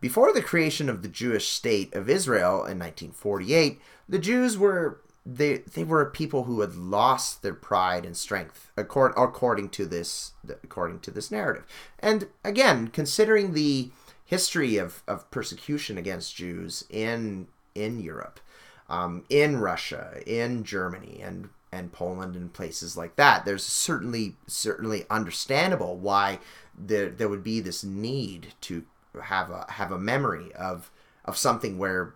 before 0.00 0.32
the 0.32 0.42
creation 0.42 0.88
of 0.88 1.02
the 1.02 1.08
Jewish 1.08 1.48
state 1.48 1.94
of 1.94 2.08
Israel 2.08 2.64
in 2.64 2.78
1948, 2.78 3.80
the 4.08 4.18
Jews 4.18 4.56
were 4.56 5.00
they 5.32 5.58
they 5.58 5.84
were 5.84 6.04
people 6.06 6.44
who 6.44 6.60
had 6.60 6.74
lost 6.74 7.42
their 7.42 7.54
pride 7.54 8.04
and 8.04 8.16
strength 8.16 8.72
according 8.76 9.22
according 9.22 9.68
to 9.70 9.86
this 9.86 10.32
according 10.64 11.00
to 11.00 11.10
this 11.10 11.30
narrative. 11.30 11.64
And 11.98 12.28
again, 12.44 12.88
considering 12.88 13.52
the 13.52 13.90
history 14.24 14.76
of, 14.76 15.02
of 15.08 15.30
persecution 15.30 15.98
against 15.98 16.36
Jews 16.36 16.84
in 16.88 17.48
in 17.74 18.00
Europe, 18.00 18.40
um, 18.88 19.24
in 19.28 19.58
Russia, 19.58 20.20
in 20.26 20.64
Germany, 20.64 21.20
and 21.22 21.50
and 21.72 21.92
Poland 21.92 22.34
and 22.34 22.52
places 22.52 22.96
like 22.96 23.14
that. 23.16 23.44
There's 23.44 23.64
certainly 23.64 24.36
certainly 24.46 25.04
understandable 25.10 25.96
why 25.96 26.40
there 26.76 27.08
there 27.10 27.28
would 27.28 27.44
be 27.44 27.60
this 27.60 27.84
need 27.84 28.54
to 28.62 28.84
have 29.22 29.50
a 29.50 29.66
have 29.68 29.92
a 29.92 29.98
memory 29.98 30.52
of 30.54 30.90
of 31.24 31.36
something 31.36 31.78
where 31.78 32.14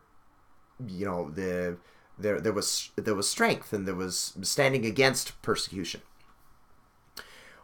you 0.86 1.06
know 1.06 1.30
the 1.30 1.76
there 2.18 2.40
there 2.40 2.52
was 2.52 2.90
there 2.96 3.14
was 3.14 3.28
strength 3.28 3.72
and 3.72 3.86
there 3.86 3.94
was 3.94 4.34
standing 4.42 4.84
against 4.86 5.40
persecution. 5.42 6.02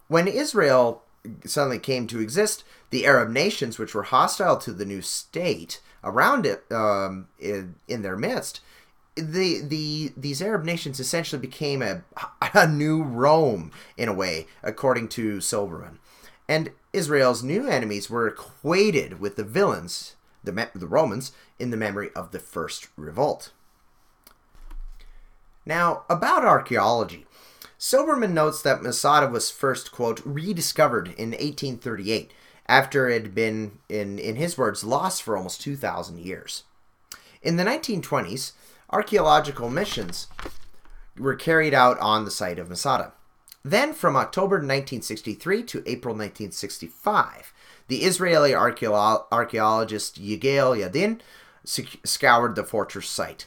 When 0.08 0.26
Israel 0.26 1.02
suddenly 1.44 1.78
came 1.78 2.06
to 2.08 2.20
exist, 2.20 2.64
the 2.90 3.06
Arab 3.06 3.30
nations, 3.30 3.78
which 3.78 3.94
were 3.94 4.04
hostile 4.04 4.56
to 4.58 4.72
the 4.72 4.84
new 4.84 5.02
state 5.02 5.80
around 6.02 6.46
it 6.46 6.64
um, 6.72 7.28
in, 7.38 7.76
in 7.86 8.02
their 8.02 8.16
midst, 8.16 8.60
the 9.14 9.60
the 9.60 10.12
these 10.16 10.42
Arab 10.42 10.64
nations 10.64 10.98
essentially 10.98 11.40
became 11.40 11.82
a 11.82 12.02
a 12.54 12.66
new 12.66 13.02
Rome 13.02 13.70
in 13.96 14.08
a 14.08 14.14
way, 14.14 14.46
according 14.62 15.08
to 15.08 15.38
Silberman, 15.38 15.98
and 16.48 16.70
Israel's 16.92 17.42
new 17.42 17.68
enemies 17.68 18.10
were 18.10 18.26
equated 18.26 19.20
with 19.20 19.36
the 19.36 19.44
villains, 19.44 20.16
the 20.42 20.70
the 20.74 20.86
Romans, 20.86 21.32
in 21.58 21.70
the 21.70 21.76
memory 21.76 22.10
of 22.16 22.30
the 22.32 22.38
first 22.38 22.88
revolt. 22.96 23.52
Now, 25.66 26.04
about 26.08 26.44
archaeology. 26.44 27.26
Silberman 27.78 28.32
notes 28.32 28.62
that 28.62 28.82
Masada 28.82 29.26
was 29.26 29.50
first, 29.50 29.92
quote, 29.92 30.20
rediscovered 30.24 31.08
in 31.08 31.30
1838 31.30 32.32
after 32.66 33.08
it 33.08 33.22
had 33.22 33.34
been, 33.34 33.78
in, 33.88 34.18
in 34.18 34.36
his 34.36 34.56
words, 34.56 34.84
lost 34.84 35.22
for 35.22 35.36
almost 35.36 35.60
2,000 35.60 36.18
years. 36.18 36.64
In 37.42 37.56
the 37.56 37.64
1920s, 37.64 38.52
archaeological 38.90 39.70
missions 39.70 40.28
were 41.18 41.34
carried 41.34 41.74
out 41.74 41.98
on 41.98 42.24
the 42.24 42.30
site 42.30 42.58
of 42.58 42.68
Masada. 42.68 43.12
Then, 43.64 43.92
from 43.92 44.16
October 44.16 44.56
1963 44.56 45.62
to 45.64 45.82
April 45.86 46.14
1965, 46.14 47.52
the 47.88 48.04
Israeli 48.04 48.54
archaeologist 48.54 50.22
Yigael 50.22 50.78
Yadin 50.78 51.20
scoured 51.64 52.54
the 52.54 52.64
fortress 52.64 53.08
site. 53.08 53.46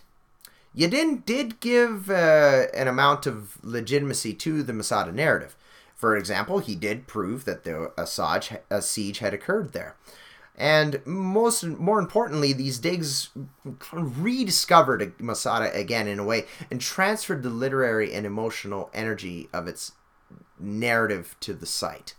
Yadin 0.75 1.23
did 1.25 1.59
give 1.59 2.09
uh, 2.09 2.65
an 2.73 2.87
amount 2.87 3.27
of 3.27 3.63
legitimacy 3.63 4.33
to 4.33 4.63
the 4.63 4.73
Masada 4.73 5.11
narrative. 5.11 5.55
For 5.95 6.17
example, 6.17 6.59
he 6.59 6.75
did 6.75 7.07
prove 7.07 7.45
that 7.45 7.63
the, 7.63 7.91
a, 7.97 8.07
siege, 8.07 8.53
a 8.69 8.81
siege 8.81 9.19
had 9.19 9.33
occurred 9.33 9.73
there. 9.73 9.95
And 10.55 11.01
most 11.05 11.63
more 11.63 11.99
importantly, 11.99 12.53
these 12.53 12.77
digs 12.77 13.29
rediscovered 13.91 15.19
Masada 15.19 15.73
again 15.73 16.07
in 16.07 16.19
a 16.19 16.23
way 16.23 16.45
and 16.69 16.79
transferred 16.79 17.41
the 17.41 17.49
literary 17.49 18.13
and 18.13 18.25
emotional 18.25 18.89
energy 18.93 19.49
of 19.53 19.67
its 19.67 19.93
narrative 20.59 21.35
to 21.39 21.53
the 21.53 21.65
site. 21.65 22.15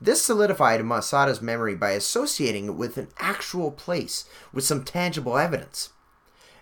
This 0.00 0.22
solidified 0.22 0.84
Masada's 0.84 1.42
memory 1.42 1.74
by 1.74 1.90
associating 1.90 2.66
it 2.66 2.74
with 2.74 2.96
an 2.96 3.08
actual 3.18 3.70
place 3.70 4.24
with 4.52 4.64
some 4.64 4.84
tangible 4.84 5.36
evidence. 5.36 5.90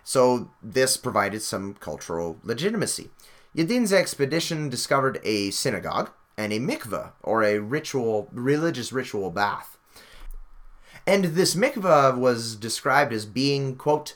So 0.03 0.51
this 0.61 0.97
provided 0.97 1.41
some 1.41 1.75
cultural 1.75 2.39
legitimacy. 2.43 3.09
Yadin's 3.55 3.93
expedition 3.93 4.69
discovered 4.69 5.19
a 5.23 5.51
synagogue 5.51 6.11
and 6.37 6.53
a 6.53 6.59
mikveh, 6.59 7.11
or 7.21 7.43
a 7.43 7.59
ritual, 7.59 8.29
religious 8.31 8.93
ritual 8.93 9.29
bath. 9.29 9.77
And 11.05 11.25
this 11.25 11.55
mikveh 11.55 12.17
was 12.17 12.55
described 12.55 13.11
as 13.11 13.25
being, 13.25 13.75
quote, 13.75 14.15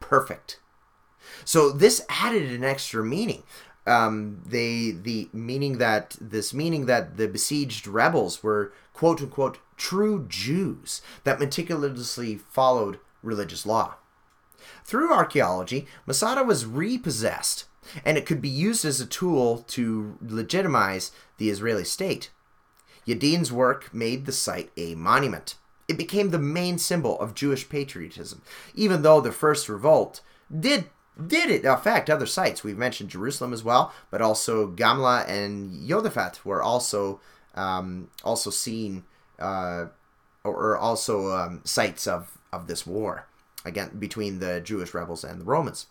perfect. 0.00 0.58
So 1.44 1.70
this 1.70 2.04
added 2.08 2.50
an 2.50 2.64
extra 2.64 3.04
meaning. 3.04 3.44
Um, 3.86 4.42
they 4.44 4.90
the 4.90 5.30
meaning 5.32 5.78
that 5.78 6.16
this 6.20 6.52
meaning 6.52 6.86
that 6.86 7.16
the 7.16 7.26
besieged 7.26 7.86
rebels 7.86 8.42
were 8.42 8.72
quote 8.92 9.22
unquote 9.22 9.58
true 9.76 10.26
Jews 10.28 11.00
that 11.24 11.40
meticulously 11.40 12.36
followed 12.36 13.00
religious 13.22 13.64
law. 13.64 13.94
Through 14.90 15.14
archaeology, 15.14 15.86
Masada 16.04 16.42
was 16.42 16.66
repossessed, 16.66 17.66
and 18.04 18.18
it 18.18 18.26
could 18.26 18.42
be 18.42 18.48
used 18.48 18.84
as 18.84 19.00
a 19.00 19.06
tool 19.06 19.58
to 19.68 20.18
legitimize 20.20 21.12
the 21.38 21.48
Israeli 21.48 21.84
state. 21.84 22.32
Yadin's 23.06 23.52
work 23.52 23.94
made 23.94 24.26
the 24.26 24.32
site 24.32 24.72
a 24.76 24.96
monument. 24.96 25.54
It 25.86 25.96
became 25.96 26.30
the 26.30 26.40
main 26.40 26.76
symbol 26.76 27.20
of 27.20 27.36
Jewish 27.36 27.68
patriotism, 27.68 28.42
even 28.74 29.02
though 29.02 29.20
the 29.20 29.30
first 29.30 29.68
revolt 29.68 30.22
did 30.50 30.86
did 31.24 31.50
it 31.50 31.64
affect 31.64 32.10
other 32.10 32.26
sites. 32.26 32.64
We've 32.64 32.76
mentioned 32.76 33.10
Jerusalem 33.10 33.52
as 33.52 33.62
well, 33.62 33.94
but 34.10 34.20
also 34.20 34.66
Gamla 34.72 35.24
and 35.28 35.70
Yodafat 35.88 36.44
were 36.44 36.64
also 36.64 37.20
um, 37.54 38.10
also 38.24 38.50
seen 38.50 39.04
uh, 39.38 39.86
or 40.42 40.76
also 40.76 41.30
um, 41.30 41.60
sites 41.62 42.08
of 42.08 42.36
of 42.52 42.66
this 42.66 42.84
war 42.84 43.28
again 43.64 43.98
between 43.98 44.38
the 44.38 44.60
Jewish 44.60 44.94
rebels 44.94 45.24
and 45.24 45.40
the 45.40 45.44
Romans. 45.44 45.86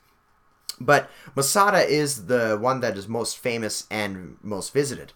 But 0.79 1.09
Masada 1.35 1.79
is 1.79 2.27
the 2.27 2.57
one 2.59 2.79
that 2.79 2.97
is 2.97 3.07
most 3.07 3.37
famous 3.37 3.85
and 3.91 4.37
most 4.41 4.73
visited. 4.73 5.13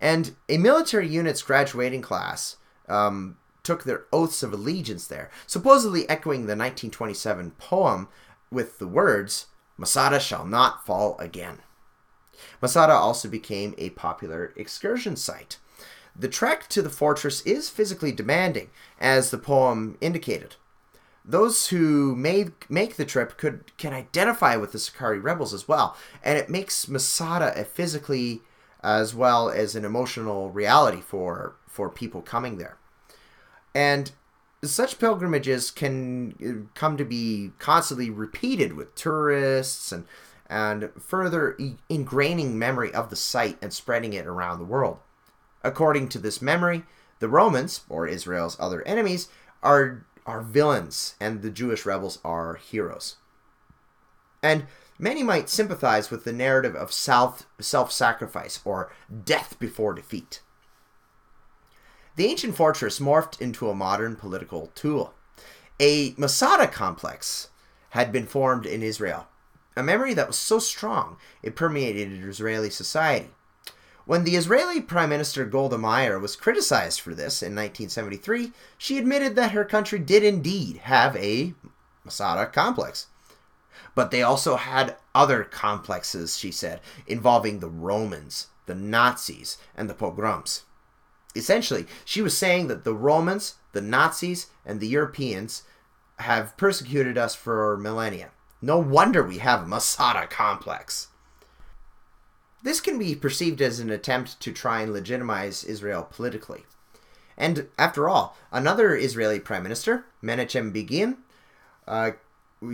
And 0.00 0.34
a 0.48 0.58
military 0.58 1.08
unit's 1.08 1.42
graduating 1.42 2.02
class 2.02 2.56
um, 2.88 3.36
took 3.62 3.84
their 3.84 4.04
oaths 4.12 4.42
of 4.42 4.52
allegiance 4.52 5.06
there, 5.06 5.30
supposedly 5.46 6.08
echoing 6.08 6.40
the 6.40 6.56
1927 6.56 7.52
poem 7.52 8.08
with 8.50 8.78
the 8.78 8.88
words, 8.88 9.46
Masada 9.78 10.20
shall 10.20 10.44
not 10.44 10.84
fall 10.84 11.16
again. 11.18 11.60
Masada 12.60 12.92
also 12.92 13.28
became 13.28 13.74
a 13.78 13.90
popular 13.90 14.52
excursion 14.56 15.16
site. 15.16 15.58
The 16.14 16.28
trek 16.28 16.68
to 16.68 16.82
the 16.82 16.90
fortress 16.90 17.40
is 17.42 17.70
physically 17.70 18.12
demanding, 18.12 18.70
as 19.00 19.30
the 19.30 19.38
poem 19.38 19.96
indicated. 20.00 20.56
Those 21.24 21.68
who 21.68 22.16
made 22.16 22.52
make 22.68 22.96
the 22.96 23.04
trip 23.04 23.38
could 23.38 23.76
can 23.76 23.92
identify 23.92 24.56
with 24.56 24.72
the 24.72 24.78
Sicarii 24.78 25.18
rebels 25.18 25.54
as 25.54 25.68
well, 25.68 25.96
and 26.22 26.36
it 26.36 26.50
makes 26.50 26.88
Masada 26.88 27.52
a 27.58 27.64
physically 27.64 28.42
as 28.82 29.14
well 29.14 29.48
as 29.48 29.76
an 29.76 29.84
emotional 29.84 30.50
reality 30.50 31.00
for 31.00 31.54
for 31.68 31.88
people 31.88 32.22
coming 32.22 32.58
there. 32.58 32.76
And 33.74 34.10
such 34.64 34.98
pilgrimages 34.98 35.70
can 35.70 36.34
uh, 36.44 36.68
come 36.74 36.96
to 36.96 37.04
be 37.04 37.52
constantly 37.58 38.10
repeated 38.10 38.74
with 38.74 38.94
tourists 38.94 39.92
and 39.92 40.06
and 40.48 40.90
further 41.00 41.56
ingraining 41.88 42.54
memory 42.54 42.92
of 42.92 43.10
the 43.10 43.16
site 43.16 43.58
and 43.62 43.72
spreading 43.72 44.12
it 44.12 44.26
around 44.26 44.58
the 44.58 44.64
world. 44.64 44.98
According 45.64 46.08
to 46.10 46.18
this 46.18 46.42
memory, 46.42 46.82
the 47.20 47.28
Romans, 47.28 47.82
or 47.88 48.06
Israel's 48.06 48.56
other 48.60 48.82
enemies, 48.82 49.28
are 49.62 50.04
are 50.26 50.42
villains 50.42 51.14
and 51.20 51.42
the 51.42 51.50
Jewish 51.50 51.84
rebels 51.84 52.18
are 52.24 52.54
heroes. 52.54 53.16
And 54.42 54.66
many 54.98 55.22
might 55.22 55.48
sympathize 55.48 56.10
with 56.10 56.24
the 56.24 56.32
narrative 56.32 56.74
of 56.74 56.92
self 56.92 57.92
sacrifice 57.92 58.60
or 58.64 58.92
death 59.24 59.58
before 59.58 59.94
defeat. 59.94 60.40
The 62.16 62.26
ancient 62.26 62.56
fortress 62.56 62.98
morphed 62.98 63.40
into 63.40 63.70
a 63.70 63.74
modern 63.74 64.16
political 64.16 64.70
tool. 64.74 65.14
A 65.80 66.14
Masada 66.16 66.68
complex 66.68 67.48
had 67.90 68.12
been 68.12 68.26
formed 68.26 68.66
in 68.66 68.82
Israel, 68.82 69.28
a 69.76 69.82
memory 69.82 70.14
that 70.14 70.26
was 70.26 70.36
so 70.36 70.58
strong 70.58 71.16
it 71.42 71.56
permeated 71.56 72.12
Israeli 72.24 72.70
society. 72.70 73.30
When 74.04 74.24
the 74.24 74.34
Israeli 74.34 74.80
Prime 74.80 75.10
Minister 75.10 75.44
Golda 75.44 75.78
Meir 75.78 76.18
was 76.18 76.34
criticized 76.34 77.00
for 77.00 77.14
this 77.14 77.40
in 77.40 77.54
1973, 77.54 78.52
she 78.76 78.98
admitted 78.98 79.36
that 79.36 79.52
her 79.52 79.64
country 79.64 80.00
did 80.00 80.24
indeed 80.24 80.78
have 80.78 81.14
a 81.16 81.54
Masada 82.04 82.46
complex. 82.46 83.06
But 83.94 84.10
they 84.10 84.22
also 84.22 84.56
had 84.56 84.96
other 85.14 85.44
complexes, 85.44 86.36
she 86.36 86.50
said, 86.50 86.80
involving 87.06 87.60
the 87.60 87.68
Romans, 87.68 88.48
the 88.66 88.74
Nazis, 88.74 89.58
and 89.76 89.88
the 89.88 89.94
pogroms. 89.94 90.64
Essentially, 91.36 91.86
she 92.04 92.22
was 92.22 92.36
saying 92.36 92.66
that 92.68 92.82
the 92.84 92.94
Romans, 92.94 93.54
the 93.72 93.80
Nazis, 93.80 94.48
and 94.66 94.80
the 94.80 94.88
Europeans 94.88 95.62
have 96.16 96.56
persecuted 96.56 97.16
us 97.16 97.36
for 97.36 97.76
millennia. 97.76 98.30
No 98.60 98.78
wonder 98.78 99.22
we 99.22 99.38
have 99.38 99.62
a 99.62 99.66
Masada 99.66 100.26
complex. 100.26 101.08
This 102.62 102.80
can 102.80 102.98
be 102.98 103.14
perceived 103.14 103.60
as 103.60 103.80
an 103.80 103.90
attempt 103.90 104.40
to 104.40 104.52
try 104.52 104.82
and 104.82 104.92
legitimize 104.92 105.64
Israel 105.64 106.06
politically. 106.10 106.64
And 107.36 107.68
after 107.78 108.08
all, 108.08 108.36
another 108.52 108.96
Israeli 108.96 109.40
prime 109.40 109.62
minister, 109.62 110.04
Menachem 110.22 110.72
Begin, 110.72 111.18
uh, 111.88 112.12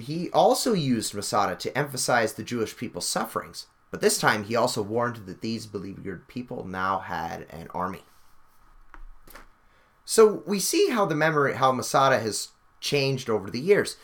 he 0.01 0.31
also 0.31 0.74
used 0.74 1.14
Masada 1.14 1.57
to 1.57 1.79
emphasize 1.79 2.35
the 2.35 2.42
Jewish 2.42 2.77
people's 2.77 3.09
sufferings. 3.09 3.66
But 3.90 4.03
this 4.03 4.18
time, 4.18 4.44
he 4.44 4.55
also 4.55 4.83
warned 4.83 5.27
that 5.27 5.40
these 5.40 5.66
beleaguered 5.66 6.29
people 6.29 6.66
now 6.66 6.98
had 6.98 7.46
an 7.48 7.68
army. 7.70 8.03
So 10.05 10.42
we 10.46 10.61
see 10.61 10.90
how 10.90 11.07
the 11.07 11.14
memory, 11.14 11.55
how 11.55 11.72
Masada 11.72 12.18
has 12.18 12.48
changed 12.81 13.31
over 13.31 13.51
the 13.51 13.61
years. 13.61 13.96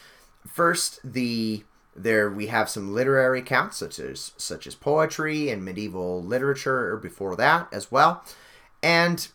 First, 0.46 1.00
the 1.04 1.64
there 1.96 2.30
we 2.30 2.48
have 2.48 2.68
some 2.68 2.92
literary 2.92 3.40
accounts 3.40 3.76
such 3.78 3.98
as 3.98 4.32
such 4.36 4.66
as 4.66 4.74
poetry 4.74 5.48
and 5.50 5.64
medieval 5.64 6.22
literature 6.22 6.96
before 6.96 7.36
that 7.36 7.68
as 7.72 7.90
well. 7.90 8.24
And 8.82 9.28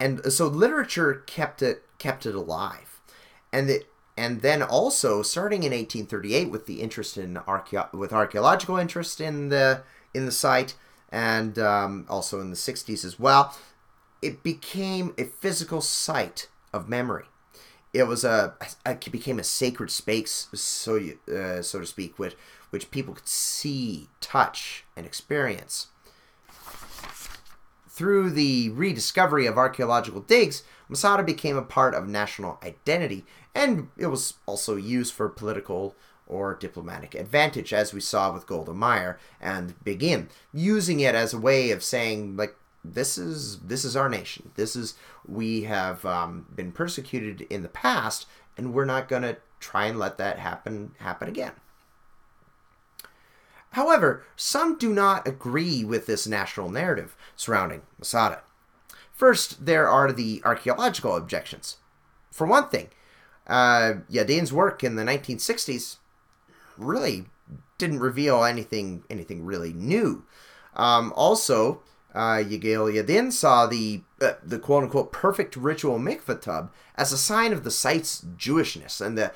and 0.00 0.32
so 0.32 0.48
literature 0.48 1.22
kept 1.26 1.62
it 1.62 1.84
kept 1.98 2.26
it 2.26 2.34
alive. 2.34 3.00
And 3.52 3.70
it 3.70 3.88
and 4.16 4.42
then 4.42 4.62
also 4.62 5.22
starting 5.22 5.62
in 5.62 5.72
1838 5.72 6.50
with 6.50 6.66
the 6.66 6.80
interest 6.82 7.16
in 7.16 7.36
archeo- 7.46 7.92
with 7.92 8.12
archaeological 8.12 8.76
interest 8.76 9.20
in 9.20 9.48
the 9.48 9.82
in 10.12 10.26
the 10.26 10.32
site 10.32 10.74
and 11.10 11.58
um, 11.58 12.06
also 12.08 12.40
in 12.40 12.50
the 12.50 12.56
60s 12.56 13.04
as 13.04 13.18
well 13.18 13.56
it 14.20 14.42
became 14.42 15.14
a 15.18 15.24
physical 15.24 15.80
site 15.80 16.48
of 16.72 16.88
memory 16.88 17.24
it 17.92 18.04
was 18.04 18.24
a 18.24 18.54
it 18.86 19.12
became 19.12 19.38
a 19.38 19.44
sacred 19.44 19.90
space, 19.90 20.48
so 20.54 21.00
uh, 21.32 21.62
so 21.62 21.80
to 21.80 21.86
speak, 21.86 22.18
which 22.18 22.36
which 22.70 22.90
people 22.90 23.14
could 23.14 23.28
see, 23.28 24.08
touch, 24.20 24.84
and 24.96 25.04
experience. 25.04 25.88
Through 27.88 28.30
the 28.30 28.70
rediscovery 28.70 29.46
of 29.46 29.58
archaeological 29.58 30.22
digs, 30.22 30.62
Masada 30.88 31.22
became 31.22 31.56
a 31.56 31.62
part 31.62 31.94
of 31.94 32.08
national 32.08 32.58
identity, 32.62 33.26
and 33.54 33.88
it 33.98 34.06
was 34.06 34.34
also 34.46 34.76
used 34.76 35.12
for 35.12 35.28
political 35.28 35.94
or 36.26 36.54
diplomatic 36.54 37.14
advantage, 37.14 37.74
as 37.74 37.92
we 37.92 38.00
saw 38.00 38.32
with 38.32 38.46
Golda 38.46 38.72
Meir 38.72 39.18
and 39.38 39.74
Begin, 39.84 40.28
using 40.54 41.00
it 41.00 41.14
as 41.14 41.34
a 41.34 41.38
way 41.38 41.70
of 41.70 41.82
saying, 41.82 42.36
like, 42.36 42.56
this 42.84 43.16
is 43.16 43.60
this 43.60 43.84
is 43.84 43.96
our 43.96 44.08
nation. 44.08 44.50
This 44.56 44.74
is 44.74 44.94
we 45.26 45.62
have 45.64 46.04
um, 46.04 46.46
been 46.54 46.72
persecuted 46.72 47.42
in 47.42 47.62
the 47.62 47.68
past, 47.68 48.26
and 48.56 48.74
we're 48.74 48.84
not 48.84 49.08
going 49.08 49.22
to 49.22 49.36
try 49.60 49.86
and 49.86 49.98
let 49.98 50.18
that 50.18 50.38
happen 50.38 50.94
happen 50.98 51.28
again. 51.28 51.52
However, 53.70 54.24
some 54.36 54.76
do 54.76 54.92
not 54.92 55.26
agree 55.26 55.82
with 55.84 56.06
this 56.06 56.26
national 56.26 56.68
narrative 56.68 57.16
surrounding 57.36 57.82
Masada. 57.98 58.42
First, 59.12 59.64
there 59.64 59.88
are 59.88 60.12
the 60.12 60.42
archaeological 60.44 61.16
objections. 61.16 61.78
For 62.30 62.46
one 62.46 62.68
thing, 62.68 62.90
uh, 63.46 63.94
Yadin's 64.10 64.52
work 64.52 64.84
in 64.84 64.96
the 64.96 65.04
1960s 65.04 65.96
really 66.76 67.26
didn't 67.78 68.00
reveal 68.00 68.44
anything 68.44 69.04
anything 69.08 69.44
really 69.44 69.72
new. 69.72 70.24
Um, 70.74 71.12
also, 71.16 71.82
uh, 72.14 72.42
Yigael 72.42 72.92
Yadin 72.92 73.32
saw 73.32 73.66
the 73.66 74.02
uh, 74.20 74.34
the 74.42 74.58
quote 74.58 74.84
unquote 74.84 75.12
perfect 75.12 75.56
ritual 75.56 75.98
mikveh 75.98 76.40
tub 76.40 76.72
as 76.94 77.12
a 77.12 77.18
sign 77.18 77.52
of 77.52 77.64
the 77.64 77.70
site's 77.70 78.24
Jewishness 78.36 79.00
and 79.04 79.16
the 79.16 79.32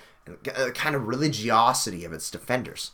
uh, 0.55 0.71
kind 0.71 0.95
of 0.95 1.09
religiosity 1.09 2.05
of 2.05 2.13
its 2.13 2.31
defenders. 2.31 2.93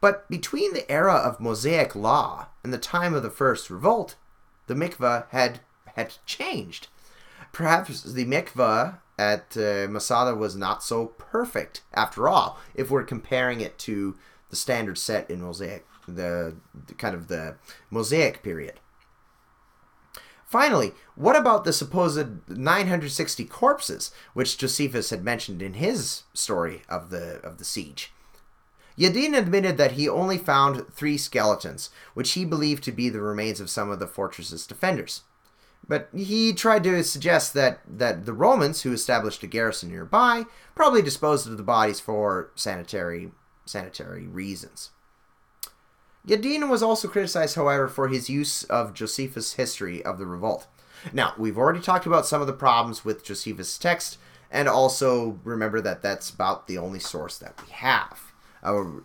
But 0.00 0.28
between 0.28 0.72
the 0.72 0.90
era 0.90 1.14
of 1.14 1.40
Mosaic 1.40 1.96
law 1.96 2.48
and 2.62 2.72
the 2.72 2.78
time 2.78 3.14
of 3.14 3.22
the 3.22 3.30
first 3.30 3.70
revolt, 3.70 4.16
the 4.66 4.74
mikveh 4.74 5.26
had 5.30 5.60
had 5.96 6.14
changed. 6.26 6.88
Perhaps 7.52 8.02
the 8.02 8.26
mikveh 8.26 8.98
at 9.18 9.56
uh, 9.56 9.86
Masada 9.88 10.34
was 10.34 10.54
not 10.54 10.82
so 10.82 11.06
perfect 11.06 11.82
after 11.94 12.28
all, 12.28 12.58
if 12.74 12.90
we're 12.90 13.02
comparing 13.02 13.60
it 13.60 13.78
to 13.78 14.16
the 14.50 14.56
standard 14.56 14.98
set 14.98 15.30
in 15.30 15.40
Mosaic 15.40 15.86
the, 16.06 16.56
kind 16.98 17.14
of 17.14 17.28
the 17.28 17.56
Mosaic 17.90 18.42
period. 18.42 18.80
Finally, 20.46 20.92
what 21.16 21.36
about 21.36 21.64
the 21.64 21.72
supposed 21.72 22.48
960 22.48 23.44
corpses 23.46 24.12
which 24.32 24.56
Josephus 24.56 25.10
had 25.10 25.24
mentioned 25.24 25.60
in 25.60 25.74
his 25.74 26.22
story 26.34 26.82
of 26.88 27.10
the 27.10 27.40
of 27.42 27.58
the 27.58 27.64
siege? 27.64 28.12
Yadin 28.96 29.36
admitted 29.36 29.76
that 29.76 29.92
he 29.92 30.08
only 30.08 30.38
found 30.38 30.86
three 30.94 31.18
skeletons, 31.18 31.90
which 32.14 32.32
he 32.32 32.44
believed 32.44 32.82
to 32.84 32.92
be 32.92 33.08
the 33.08 33.20
remains 33.20 33.60
of 33.60 33.68
some 33.68 33.90
of 33.90 33.98
the 33.98 34.06
fortress's 34.06 34.66
defenders. 34.66 35.22
But 35.88 36.08
he 36.14 36.52
tried 36.52 36.84
to 36.84 37.04
suggest 37.04 37.54
that, 37.54 37.80
that 37.86 38.26
the 38.26 38.32
Romans, 38.32 38.82
who 38.82 38.92
established 38.92 39.42
a 39.42 39.46
garrison 39.46 39.90
nearby, 39.90 40.44
probably 40.74 41.02
disposed 41.02 41.46
of 41.46 41.56
the 41.56 41.62
bodies 41.62 42.00
for 42.00 42.50
sanitary 42.54 43.32
sanitary 43.66 44.26
reasons. 44.26 44.90
Yadin 46.26 46.68
was 46.68 46.82
also 46.82 47.08
criticized, 47.08 47.54
however, 47.54 47.88
for 47.88 48.08
his 48.08 48.28
use 48.28 48.64
of 48.64 48.94
Josephus' 48.94 49.54
history 49.54 50.04
of 50.04 50.18
the 50.18 50.26
revolt. 50.26 50.66
Now, 51.12 51.34
we've 51.38 51.58
already 51.58 51.80
talked 51.80 52.06
about 52.06 52.26
some 52.26 52.40
of 52.40 52.46
the 52.46 52.52
problems 52.52 53.04
with 53.04 53.24
Josephus' 53.24 53.78
text, 53.78 54.18
and 54.50 54.68
also 54.68 55.38
remember 55.44 55.80
that 55.80 56.02
that's 56.02 56.30
about 56.30 56.66
the 56.66 56.78
only 56.78 56.98
source 56.98 57.38
that 57.38 57.60
we 57.62 57.70
have, 57.72 58.32
our 58.62 59.02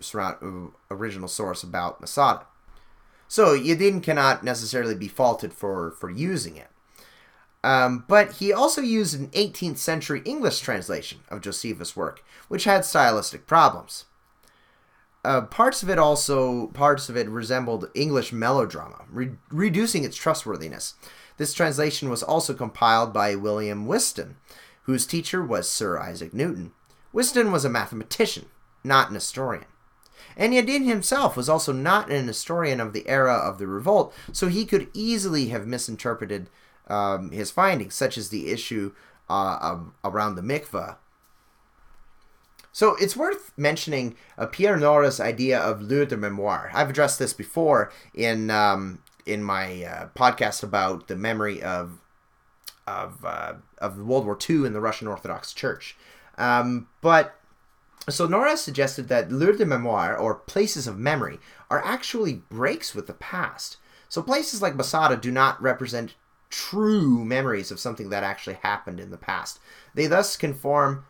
original 0.90 1.28
source 1.28 1.62
about 1.64 2.02
Masada. 2.02 2.46
So 3.28 3.58
Yadin 3.58 4.02
cannot 4.02 4.44
necessarily 4.44 4.96
be 4.96 5.08
faulted 5.08 5.54
for, 5.54 5.92
for 5.92 6.10
using 6.10 6.58
it. 6.58 6.68
Um, 7.64 8.06
but 8.08 8.34
he 8.34 8.52
also 8.52 8.82
used 8.82 9.18
an 9.18 9.28
18th 9.30 9.78
century 9.78 10.22
English 10.26 10.60
translation 10.60 11.20
of 11.30 11.42
Josephus' 11.42 11.96
work, 11.96 12.24
which 12.48 12.64
had 12.64 12.84
stylistic 12.84 13.46
problems. 13.46 14.06
Uh, 15.24 15.42
parts 15.42 15.84
of 15.84 15.90
it 15.90 16.00
also 16.00 16.68
parts 16.68 17.08
of 17.08 17.16
it 17.16 17.30
resembled 17.30 17.90
English 17.94 18.32
melodrama, 18.32 19.06
re- 19.10 19.36
reducing 19.50 20.04
its 20.04 20.18
trustworthiness. 20.18 20.96
This 21.38 21.54
translation 21.54 22.10
was 22.10 22.24
also 22.24 22.54
compiled 22.54 23.14
by 23.14 23.36
William 23.36 23.86
Whiston, 23.86 24.38
whose 24.84 25.06
teacher 25.06 25.44
was 25.44 25.70
Sir 25.70 26.00
Isaac 26.00 26.34
Newton. 26.34 26.72
Whiston 27.12 27.52
was 27.52 27.66
a 27.66 27.70
mathematician, 27.70 28.48
not 28.84 29.10
an 29.10 29.16
historian. 29.16 29.66
And 30.36 30.54
Yadin 30.54 30.86
himself 30.86 31.38
was 31.38 31.50
also 31.50 31.72
not 31.72 32.12
an 32.12 32.28
historian 32.28 32.80
of 32.80 32.94
the 32.94 33.08
era 33.08 33.34
of 33.34 33.58
the 33.58 33.68
revolt, 33.68 34.14
so 34.32 34.48
he 34.48 34.66
could 34.66 34.90
easily 34.94 35.50
have 35.50 35.68
misinterpreted 35.68 36.50
um, 36.88 37.32
his 37.32 37.52
findings, 37.52 37.94
such 37.94 38.18
as 38.18 38.30
the 38.30 38.50
issue 38.50 38.94
uh, 39.30 39.78
around 40.04 40.36
the 40.36 40.42
mikvah 40.42 40.98
so 42.72 42.96
it's 42.96 43.16
worth 43.16 43.52
mentioning 43.58 44.16
uh, 44.38 44.46
Pierre 44.46 44.78
Nora's 44.78 45.20
idea 45.20 45.60
of 45.60 45.82
lieu 45.82 46.06
de 46.06 46.16
mémoire. 46.16 46.70
I've 46.74 46.90
addressed 46.90 47.20
this 47.20 47.34
before 47.34 47.92
in 48.14 48.50
um, 48.50 49.04
in 49.26 49.44
my 49.44 49.84
uh, 49.84 50.10
podcast 50.16 50.64
about 50.64 51.08
the 51.08 51.16
memory 51.16 51.62
of 51.62 52.00
of 52.88 53.24
uh, 53.26 53.54
of 53.80 53.98
World 54.00 54.26
War 54.26 54.38
II 54.50 54.66
in 54.66 54.74
the 54.74 54.82
Russian 54.82 55.08
Orthodox 55.08 55.54
Church. 55.54 55.98
Um, 56.38 56.88
but 57.02 57.36
so 58.10 58.26
Nora 58.26 58.58
suggested 58.58 59.10
that 59.10 59.32
lieux 59.32 59.58
de 59.58 59.66
mémoire 59.66 60.20
or 60.20 60.36
places 60.36 60.88
of 60.88 60.98
memory 60.98 61.40
are 61.70 61.84
actually 61.86 62.36
breaks 62.50 62.96
with 62.96 63.08
the 63.08 63.14
past. 63.14 63.78
So 64.10 64.22
places 64.22 64.62
like 64.62 64.76
Masada 64.76 65.16
do 65.16 65.32
not 65.32 65.62
represent 65.62 66.16
true 66.50 67.24
memories 67.24 67.72
of 67.72 67.80
something 67.80 68.10
that 68.10 68.24
actually 68.24 68.56
happened 68.56 69.00
in 69.00 69.12
the 69.12 69.18
past. 69.18 69.60
They 69.94 70.08
thus 70.08 70.36
conform 70.36 71.06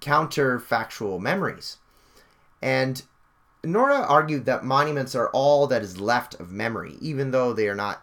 counterfactual 0.00 1.20
memories. 1.20 1.78
And 2.62 3.02
Nora 3.62 4.00
argued 4.00 4.44
that 4.46 4.64
monuments 4.64 5.14
are 5.14 5.28
all 5.30 5.66
that 5.66 5.82
is 5.82 6.00
left 6.00 6.34
of 6.40 6.50
memory, 6.50 6.96
even 7.00 7.30
though 7.30 7.52
they 7.52 7.68
are 7.68 7.74
not 7.74 8.02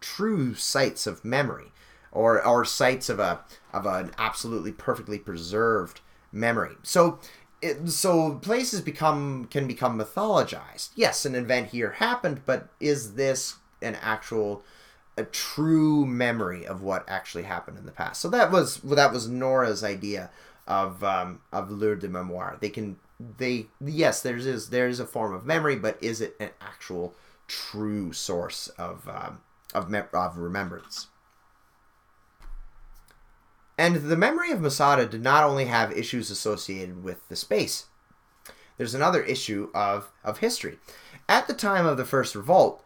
true 0.00 0.54
sites 0.54 1.06
of 1.06 1.24
memory 1.24 1.72
or, 2.12 2.44
or 2.44 2.64
sites 2.64 3.08
of 3.08 3.18
a 3.18 3.40
of 3.72 3.86
an 3.86 4.12
absolutely 4.18 4.72
perfectly 4.72 5.18
preserved 5.18 6.00
memory. 6.32 6.76
So 6.82 7.18
it, 7.60 7.88
so 7.88 8.36
places 8.36 8.80
become 8.80 9.46
can 9.46 9.66
become 9.66 9.98
mythologized. 9.98 10.90
Yes, 10.94 11.24
an 11.26 11.34
event 11.34 11.68
here 11.68 11.92
happened, 11.92 12.42
but 12.46 12.68
is 12.80 13.14
this 13.14 13.56
an 13.82 13.96
actual 14.00 14.62
a 15.16 15.24
true 15.24 16.06
memory 16.06 16.64
of 16.64 16.82
what 16.82 17.04
actually 17.08 17.42
happened 17.42 17.78
in 17.78 17.86
the 17.86 17.92
past? 17.92 18.20
So 18.20 18.28
that 18.30 18.50
was 18.50 18.76
that 18.78 19.12
was 19.12 19.28
Nora's 19.28 19.82
idea 19.82 20.30
of 20.68 21.02
um, 21.02 21.40
of 21.52 21.70
lieu 21.70 21.96
de 21.96 22.08
mémoire. 22.08 22.60
They 22.60 22.68
can 22.68 22.96
they 23.38 23.66
yes, 23.84 24.22
there's 24.22 24.46
is 24.46 24.70
there 24.70 24.86
is 24.86 25.00
a 25.00 25.06
form 25.06 25.34
of 25.34 25.44
memory, 25.44 25.74
but 25.74 26.00
is 26.00 26.20
it 26.20 26.36
an 26.38 26.50
actual 26.60 27.14
true 27.48 28.12
source 28.12 28.68
of 28.78 29.08
um, 29.08 29.40
of 29.74 29.90
me- 29.90 30.02
of 30.12 30.38
remembrance? 30.38 31.08
And 33.76 33.96
the 33.96 34.16
memory 34.16 34.50
of 34.50 34.60
Masada 34.60 35.06
did 35.06 35.22
not 35.22 35.44
only 35.44 35.66
have 35.66 35.92
issues 35.92 36.30
associated 36.30 37.04
with 37.04 37.26
the 37.28 37.36
space. 37.36 37.86
There's 38.76 38.94
another 38.94 39.22
issue 39.22 39.70
of, 39.72 40.10
of 40.24 40.38
history. 40.38 40.78
At 41.28 41.46
the 41.46 41.54
time 41.54 41.86
of 41.86 41.96
the 41.96 42.04
First 42.04 42.34
Revolt, 42.34 42.84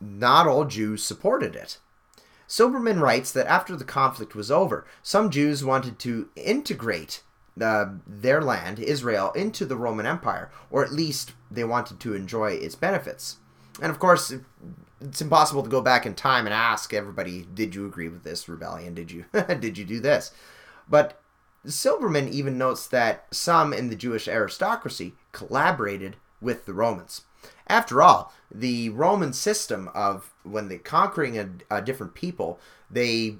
not 0.00 0.46
all 0.46 0.66
Jews 0.66 1.02
supported 1.02 1.56
it. 1.56 1.78
Silberman 2.52 3.00
writes 3.00 3.32
that 3.32 3.46
after 3.46 3.74
the 3.76 3.82
conflict 3.82 4.34
was 4.34 4.50
over, 4.50 4.84
some 5.02 5.30
Jews 5.30 5.64
wanted 5.64 5.98
to 6.00 6.28
integrate 6.36 7.22
uh, 7.58 7.86
their 8.06 8.42
land, 8.42 8.78
Israel, 8.78 9.32
into 9.32 9.64
the 9.64 9.78
Roman 9.78 10.04
Empire, 10.04 10.50
or 10.70 10.84
at 10.84 10.92
least 10.92 11.32
they 11.50 11.64
wanted 11.64 11.98
to 12.00 12.14
enjoy 12.14 12.50
its 12.50 12.74
benefits. 12.74 13.38
And 13.80 13.90
of 13.90 13.98
course, 13.98 14.34
it's 15.00 15.22
impossible 15.22 15.62
to 15.62 15.70
go 15.70 15.80
back 15.80 16.04
in 16.04 16.14
time 16.14 16.44
and 16.44 16.52
ask 16.52 16.92
everybody, 16.92 17.48
"Did 17.54 17.74
you 17.74 17.86
agree 17.86 18.08
with 18.08 18.22
this 18.22 18.46
rebellion? 18.50 18.92
Did 18.92 19.10
you 19.10 19.24
did 19.32 19.78
you 19.78 19.86
do 19.86 19.98
this?" 19.98 20.32
But 20.86 21.18
Silberman 21.64 22.28
even 22.28 22.58
notes 22.58 22.86
that 22.88 23.28
some 23.30 23.72
in 23.72 23.88
the 23.88 23.96
Jewish 23.96 24.28
aristocracy 24.28 25.14
collaborated 25.32 26.16
with 26.42 26.66
the 26.66 26.74
Romans. 26.74 27.22
After 27.66 28.02
all, 28.02 28.32
the 28.50 28.90
Roman 28.90 29.32
system 29.32 29.88
of 29.94 30.32
when 30.42 30.68
they're 30.68 30.78
conquering 30.78 31.38
a, 31.38 31.48
a 31.70 31.82
different 31.82 32.14
people, 32.14 32.60
they 32.90 33.36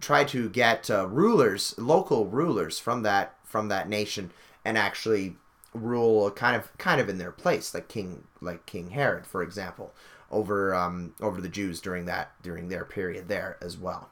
try 0.00 0.24
to 0.24 0.48
get 0.48 0.90
uh, 0.90 1.06
rulers, 1.08 1.74
local 1.78 2.26
rulers 2.26 2.78
from 2.78 3.02
that 3.02 3.36
from 3.44 3.68
that 3.68 3.88
nation, 3.88 4.30
and 4.64 4.78
actually 4.78 5.36
rule 5.74 6.30
kind 6.30 6.56
of 6.56 6.76
kind 6.78 7.00
of 7.00 7.08
in 7.08 7.18
their 7.18 7.32
place, 7.32 7.74
like 7.74 7.88
King 7.88 8.24
like 8.40 8.66
King 8.66 8.90
Herod, 8.90 9.26
for 9.26 9.42
example, 9.42 9.94
over 10.30 10.74
um, 10.74 11.14
over 11.20 11.40
the 11.40 11.48
Jews 11.48 11.80
during 11.80 12.04
that 12.06 12.32
during 12.42 12.68
their 12.68 12.84
period 12.84 13.28
there 13.28 13.56
as 13.60 13.78
well. 13.78 14.10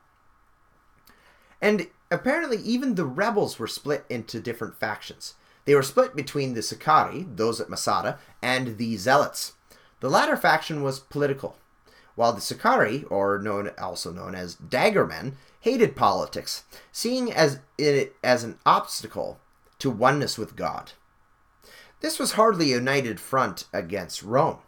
And 1.61 1.89
apparently, 2.11 2.59
even 2.59 2.95
the 2.95 3.05
rebels 3.05 3.59
were 3.59 3.67
split 3.67 4.05
into 4.09 4.41
different 4.41 4.79
factions. 4.79 5.35
They 5.69 5.75
were 5.75 5.83
split 5.83 6.17
between 6.17 6.55
the 6.55 6.63
Sicarii, 6.63 7.27
those 7.29 7.61
at 7.61 7.69
Masada, 7.69 8.19
and 8.41 8.79
the 8.79 8.97
Zealots. 8.97 9.53
The 10.01 10.09
latter 10.09 10.35
faction 10.35 10.83
was 10.83 10.99
political, 10.99 11.59
while 12.15 12.33
the 12.33 12.41
Sicarii, 12.41 13.05
or 13.11 13.39
known 13.39 13.73
also 13.77 14.11
known 14.11 14.35
as 14.35 14.57
Daggermen, 14.57 15.35
hated 15.61 15.95
politics, 15.95 16.65
seeing 16.91 17.31
as 17.31 17.61
it 17.77 18.17
as 18.25 18.45
an 18.45 18.59
obstacle 18.65 19.41
to 19.79 19.91
oneness 19.91 20.39
with 20.39 20.57
God. 20.57 20.93
This 22.01 22.19
was 22.19 22.33
hardly 22.33 22.73
a 22.73 22.77
united 22.77 23.21
front 23.21 23.67
against 23.71 24.23
Rome, 24.23 24.61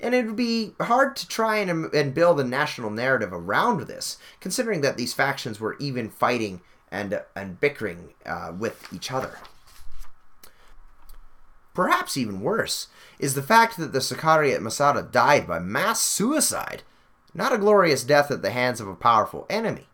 and 0.00 0.14
it 0.14 0.26
would 0.26 0.36
be 0.36 0.74
hard 0.82 1.16
to 1.16 1.26
try 1.26 1.56
and, 1.60 1.86
and 1.94 2.12
build 2.12 2.38
a 2.38 2.44
national 2.44 2.90
narrative 2.90 3.32
around 3.32 3.86
this, 3.86 4.18
considering 4.38 4.82
that 4.82 4.98
these 4.98 5.14
factions 5.14 5.58
were 5.58 5.78
even 5.78 6.10
fighting 6.10 6.60
and, 6.90 7.22
and 7.34 7.58
bickering 7.58 8.12
uh, 8.26 8.52
with 8.54 8.92
each 8.92 9.10
other. 9.10 9.38
Perhaps 11.74 12.16
even 12.16 12.40
worse 12.40 12.88
is 13.18 13.34
the 13.34 13.42
fact 13.42 13.76
that 13.76 13.92
the 13.92 14.00
Sicarii 14.00 14.52
at 14.52 14.62
Masada 14.62 15.02
died 15.02 15.46
by 15.46 15.58
mass 15.58 16.00
suicide, 16.00 16.82
not 17.32 17.52
a 17.52 17.58
glorious 17.58 18.04
death 18.04 18.30
at 18.30 18.42
the 18.42 18.50
hands 18.50 18.80
of 18.80 18.88
a 18.88 18.94
powerful 18.94 19.46
enemy. 19.48 19.86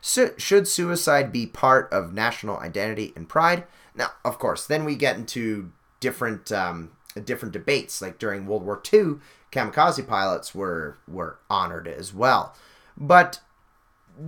Should 0.00 0.66
suicide 0.66 1.32
be 1.32 1.46
part 1.46 1.92
of 1.92 2.12
national 2.12 2.58
identity 2.58 3.12
and 3.14 3.28
pride? 3.28 3.64
Now, 3.94 4.10
of 4.24 4.38
course, 4.38 4.66
then 4.66 4.84
we 4.84 4.96
get 4.96 5.16
into 5.16 5.70
different 6.00 6.50
um, 6.50 6.90
different 7.24 7.52
debates. 7.52 8.02
Like 8.02 8.18
during 8.18 8.46
World 8.46 8.64
War 8.64 8.82
II, 8.92 9.16
kamikaze 9.52 10.06
pilots 10.06 10.54
were 10.54 10.98
were 11.06 11.38
honored 11.48 11.86
as 11.86 12.12
well. 12.12 12.56
But 12.96 13.40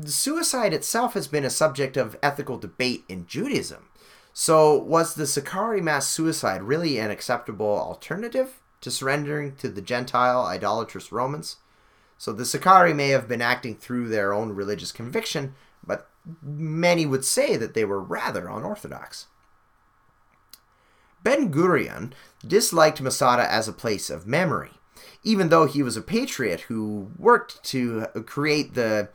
suicide 0.04 0.72
itself 0.72 1.14
has 1.14 1.26
been 1.26 1.44
a 1.44 1.50
subject 1.50 1.96
of 1.96 2.16
ethical 2.22 2.58
debate 2.58 3.04
in 3.08 3.26
Judaism. 3.26 3.88
So, 4.36 4.76
was 4.76 5.14
the 5.14 5.28
Sicarii 5.28 5.80
mass 5.80 6.08
suicide 6.08 6.64
really 6.64 6.98
an 6.98 7.12
acceptable 7.12 7.78
alternative 7.78 8.60
to 8.80 8.90
surrendering 8.90 9.54
to 9.56 9.68
the 9.68 9.80
Gentile, 9.80 10.42
idolatrous 10.44 11.12
Romans? 11.12 11.58
So, 12.18 12.32
the 12.32 12.44
Sicarii 12.44 12.94
may 12.94 13.10
have 13.10 13.28
been 13.28 13.40
acting 13.40 13.76
through 13.76 14.08
their 14.08 14.32
own 14.34 14.50
religious 14.50 14.90
conviction, 14.90 15.54
but 15.86 16.10
many 16.42 17.06
would 17.06 17.24
say 17.24 17.56
that 17.56 17.74
they 17.74 17.84
were 17.84 18.00
rather 18.00 18.48
unorthodox. 18.48 19.28
Ben 21.22 21.52
Gurion 21.52 22.12
disliked 22.44 23.00
Masada 23.00 23.50
as 23.50 23.68
a 23.68 23.72
place 23.72 24.10
of 24.10 24.26
memory, 24.26 24.72
even 25.22 25.48
though 25.48 25.66
he 25.66 25.80
was 25.80 25.96
a 25.96 26.02
patriot 26.02 26.62
who 26.62 27.12
worked 27.16 27.62
to 27.66 28.06
create 28.26 28.74
the 28.74 29.10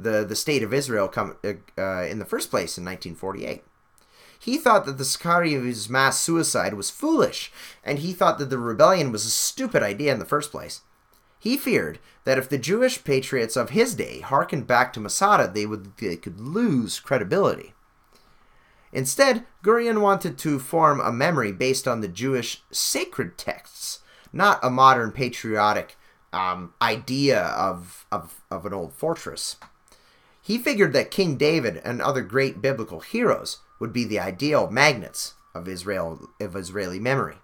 the, 0.00 0.24
the 0.24 0.36
state 0.36 0.62
of 0.62 0.72
Israel 0.72 1.08
come, 1.08 1.36
uh, 1.42 2.04
in 2.04 2.20
the 2.20 2.24
first 2.24 2.50
place 2.50 2.78
in 2.78 2.84
1948. 2.84 3.64
He 4.38 4.56
thought 4.56 4.86
that 4.86 4.98
the 4.98 5.04
Sicarii's 5.04 5.88
mass 5.88 6.20
suicide 6.20 6.74
was 6.74 6.90
foolish, 6.90 7.52
and 7.84 7.98
he 7.98 8.12
thought 8.12 8.38
that 8.38 8.50
the 8.50 8.58
rebellion 8.58 9.10
was 9.10 9.26
a 9.26 9.30
stupid 9.30 9.82
idea 9.82 10.12
in 10.12 10.18
the 10.18 10.24
first 10.24 10.50
place. 10.50 10.82
He 11.40 11.56
feared 11.56 11.98
that 12.24 12.38
if 12.38 12.48
the 12.48 12.58
Jewish 12.58 13.02
patriots 13.04 13.56
of 13.56 13.70
his 13.70 13.94
day 13.94 14.20
hearkened 14.20 14.66
back 14.66 14.92
to 14.92 15.00
Masada, 15.00 15.50
they 15.52 15.66
would 15.66 15.96
they 15.96 16.16
could 16.16 16.40
lose 16.40 17.00
credibility. 17.00 17.74
Instead, 18.92 19.44
Gurion 19.62 20.00
wanted 20.00 20.38
to 20.38 20.58
form 20.58 21.00
a 21.00 21.12
memory 21.12 21.52
based 21.52 21.86
on 21.86 22.00
the 22.00 22.08
Jewish 22.08 22.62
sacred 22.70 23.36
texts, 23.36 24.00
not 24.32 24.58
a 24.62 24.70
modern 24.70 25.12
patriotic 25.12 25.96
um, 26.32 26.72
idea 26.80 27.40
of, 27.40 28.06
of, 28.10 28.40
of 28.50 28.64
an 28.66 28.72
old 28.72 28.92
fortress. 28.94 29.56
He 30.40 30.58
figured 30.58 30.92
that 30.94 31.10
King 31.10 31.36
David 31.36 31.80
and 31.84 32.00
other 32.00 32.22
great 32.22 32.62
biblical 32.62 33.00
heroes 33.00 33.58
would 33.78 33.92
be 33.92 34.04
the 34.04 34.20
ideal 34.20 34.70
magnets 34.70 35.34
of 35.54 35.68
Israel 35.68 36.28
of 36.40 36.56
Israeli 36.56 36.98
memory. 36.98 37.36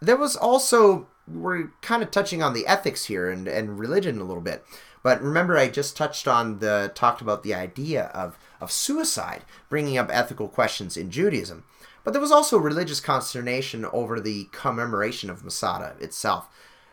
There 0.00 0.16
was 0.16 0.36
also 0.36 1.08
we're 1.28 1.72
kind 1.80 2.02
of 2.02 2.10
touching 2.10 2.42
on 2.42 2.54
the 2.54 2.66
ethics 2.66 3.06
here 3.06 3.30
and, 3.30 3.46
and 3.46 3.78
religion 3.78 4.20
a 4.20 4.24
little 4.24 4.42
bit. 4.42 4.64
But 5.02 5.22
remember, 5.22 5.56
I 5.56 5.68
just 5.68 5.96
touched 5.96 6.28
on 6.28 6.58
the 6.58 6.92
talked 6.94 7.20
about 7.20 7.42
the 7.42 7.54
idea 7.54 8.06
of, 8.06 8.38
of 8.60 8.70
suicide, 8.70 9.44
bringing 9.68 9.96
up 9.96 10.10
ethical 10.10 10.48
questions 10.48 10.96
in 10.96 11.10
Judaism. 11.10 11.64
But 12.04 12.12
there 12.12 12.20
was 12.20 12.32
also 12.32 12.58
religious 12.58 13.00
consternation 13.00 13.84
over 13.86 14.20
the 14.20 14.48
commemoration 14.52 15.30
of 15.30 15.44
Masada 15.44 15.94
itself. 16.00 16.48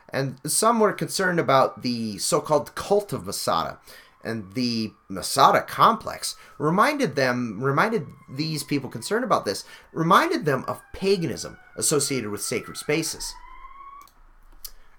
And 0.09 0.37
some 0.45 0.79
were 0.79 0.93
concerned 0.93 1.39
about 1.39 1.81
the 1.81 2.17
so 2.17 2.39
called 2.39 2.75
cult 2.75 3.11
of 3.11 3.25
Masada. 3.25 3.79
And 4.27 4.53
the 4.53 4.91
Masada 5.09 5.61
complex 5.61 6.35
reminded 6.57 7.15
them, 7.15 7.63
reminded 7.63 8.07
these 8.29 8.63
people 8.63 8.89
concerned 8.89 9.23
about 9.23 9.45
this, 9.45 9.63
reminded 9.93 10.45
them 10.45 10.65
of 10.67 10.81
paganism 10.93 11.57
associated 11.75 12.29
with 12.29 12.41
sacred 12.41 12.77
spaces 12.77 13.33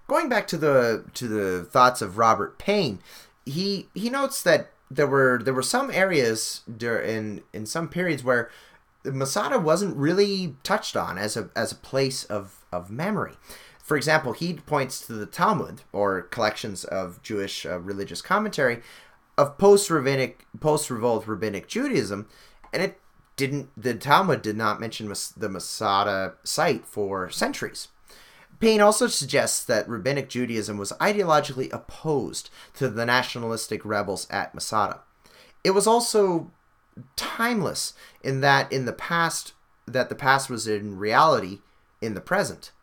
going 0.09 0.27
back 0.27 0.47
to 0.47 0.57
the 0.57 1.05
to 1.13 1.27
the 1.29 1.63
thoughts 1.63 2.01
of 2.01 2.17
Robert 2.17 2.57
Paine, 2.57 2.99
he 3.45 3.87
he 3.93 4.09
notes 4.09 4.43
that 4.43 4.71
there 4.91 5.07
were 5.07 5.39
there 5.41 5.53
were 5.53 5.61
some 5.61 5.89
areas 5.91 6.61
in 6.81 7.43
in 7.53 7.65
some 7.65 7.87
periods 7.87 8.21
where 8.21 8.49
Masada 9.05 9.57
wasn't 9.57 9.95
really 9.95 10.55
touched 10.63 10.97
on 10.97 11.17
as 11.17 11.37
a 11.37 11.49
as 11.55 11.71
a 11.71 11.75
place 11.75 12.25
of 12.25 12.65
of 12.73 12.91
memory. 12.91 13.35
For 13.81 13.95
example, 13.95 14.33
he 14.33 14.53
points 14.53 15.05
to 15.07 15.13
the 15.13 15.25
Talmud 15.25 15.81
or 15.91 16.21
collections 16.23 16.83
of 16.83 17.23
Jewish 17.23 17.65
uh, 17.65 17.79
religious 17.79 18.21
commentary 18.21 18.81
of 19.39 19.57
post 19.57 19.89
rabbinic 19.89 20.45
post 20.59 20.89
revolt 20.89 21.25
rabbinic 21.25 21.67
Judaism, 21.67 22.27
and 22.73 22.83
it 22.83 22.99
didn't 23.37 23.69
the 23.81 23.93
Talmud 23.93 24.41
did 24.41 24.57
not 24.57 24.81
mention 24.81 25.11
the 25.37 25.49
Masada 25.49 26.33
site 26.43 26.85
for 26.85 27.29
centuries. 27.29 27.87
Paine 28.59 28.81
also 28.81 29.07
suggests 29.07 29.63
that 29.63 29.87
Rabbinic 29.87 30.27
Judaism 30.27 30.77
was 30.77 30.91
ideologically 30.99 31.71
opposed 31.71 32.49
to 32.73 32.89
the 32.89 33.05
nationalistic 33.05 33.85
rebels 33.85 34.27
at 34.29 34.53
Masada. 34.53 34.99
It 35.63 35.71
was 35.71 35.87
also 35.87 36.51
timeless 37.15 37.93
in 38.21 38.41
that 38.41 38.69
in 38.73 38.83
the 38.83 38.91
past 38.91 39.53
that 39.85 40.09
the 40.09 40.15
past 40.15 40.49
was 40.49 40.67
in 40.67 40.97
reality 40.97 41.59
in 42.01 42.13
the 42.13 42.21
present. 42.21 42.73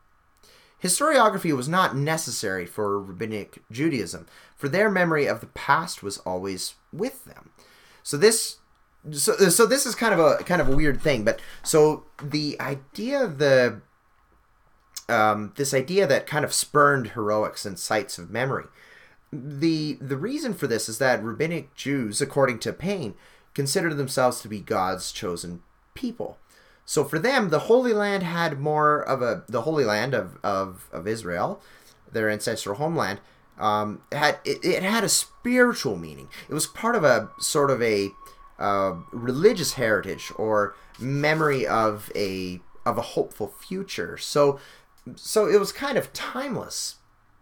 Historiography 0.83 1.57
was 1.57 1.69
not 1.69 1.97
necessary 1.97 2.67
for 2.67 3.01
Rabbinic 3.01 3.62
Judaism, 3.71 4.27
for 4.57 4.69
their 4.69 4.91
memory 4.91 5.27
of 5.27 5.41
the 5.41 5.47
past 5.47 6.03
was 6.03 6.19
always 6.19 6.75
with 6.93 7.25
them. 7.25 7.51
So 8.03 8.17
this 8.17 8.59
so, 9.12 9.35
so 9.37 9.67
this 9.67 9.87
is 9.87 9.95
kind 9.95 10.12
of 10.12 10.21
a 10.21 10.45
kind 10.45 10.61
of 10.61 10.69
a 10.69 10.77
weird 10.77 11.01
thing, 11.01 11.25
but 11.25 11.41
so 11.62 12.05
the 12.23 12.61
idea 12.61 13.27
the 13.27 13.81
um, 15.09 15.53
this 15.57 15.73
idea 15.73 16.07
that 16.07 16.27
kind 16.27 16.45
of 16.45 16.53
spurned 16.53 17.09
heroics 17.09 17.65
and 17.65 17.79
sites 17.79 18.19
of 18.19 18.31
memory. 18.31 18.67
The 19.33 19.99
the 20.01 20.17
reason 20.17 20.55
for 20.55 20.67
this 20.67 20.89
is 20.89 20.99
that 20.99 21.23
rabbinic 21.23 21.75
Jews, 21.75 22.21
according 22.21 22.59
to 22.61 22.73
Paine, 22.73 23.15
considered 23.55 23.97
themselves 23.97 24.41
to 24.41 24.49
be 24.49 24.61
God's 24.61 25.12
chosen 25.12 25.62
people. 25.95 26.39
So 26.87 27.03
for 27.03 27.18
them, 27.18 27.51
the 27.51 27.59
Holy 27.59 27.92
Land 27.92 28.22
had 28.22 28.61
more 28.61 29.03
of 29.03 29.20
a 29.20 29.44
the 29.49 29.62
Holy 29.62 29.85
Land 29.85 30.14
of 30.14 30.38
of, 30.42 30.88
of 30.92 31.07
Israel, 31.07 31.61
their 32.11 32.31
ancestral 32.31 32.77
homeland, 32.77 33.20
um, 33.59 34.03
had 34.12 34.38
it, 34.44 34.64
it 34.64 34.83
had 34.85 35.03
a 35.03 35.09
spiritual 35.09 35.96
meaning. 35.96 36.29
It 36.49 36.55
was 36.55 36.66
part 36.66 36.94
of 36.94 37.05
a 37.05 37.29
sort 37.40 37.70
of 37.70 37.83
a 37.83 38.11
uh, 38.59 38.94
religious 39.12 39.75
heritage 39.75 40.33
or 40.37 40.77
memory 40.99 41.66
of 41.66 42.11
a 42.14 42.61
of 42.87 42.96
a 42.96 43.03
hopeful 43.03 43.49
future. 43.49 44.16
So 44.16 44.61
so 45.16 45.46
it 45.46 45.59
was 45.59 45.72
kind 45.72 45.99
of 45.99 46.12
timeless. 46.12 46.96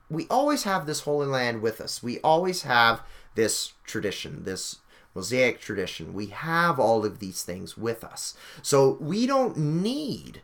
We 0.09 0.27
always 0.31 0.63
have 0.65 0.87
this 0.87 1.01
Holy 1.01 1.27
Land 1.27 1.61
with 1.61 1.81
us. 1.81 2.03
We 2.03 2.19
always 2.21 2.63
have 2.63 3.03
this 3.35 3.73
tradition, 3.85 4.45
this 4.45 4.79
Mosaic 5.15 5.61
tradition. 5.61 6.13
We 6.13 6.27
have 6.27 6.79
all 6.79 7.05
of 7.05 7.19
these 7.19 7.43
things 7.43 7.77
with 7.77 8.03
us. 8.03 8.35
So 8.63 8.99
we 9.01 9.27
don't 9.27 9.57
need 9.57 10.43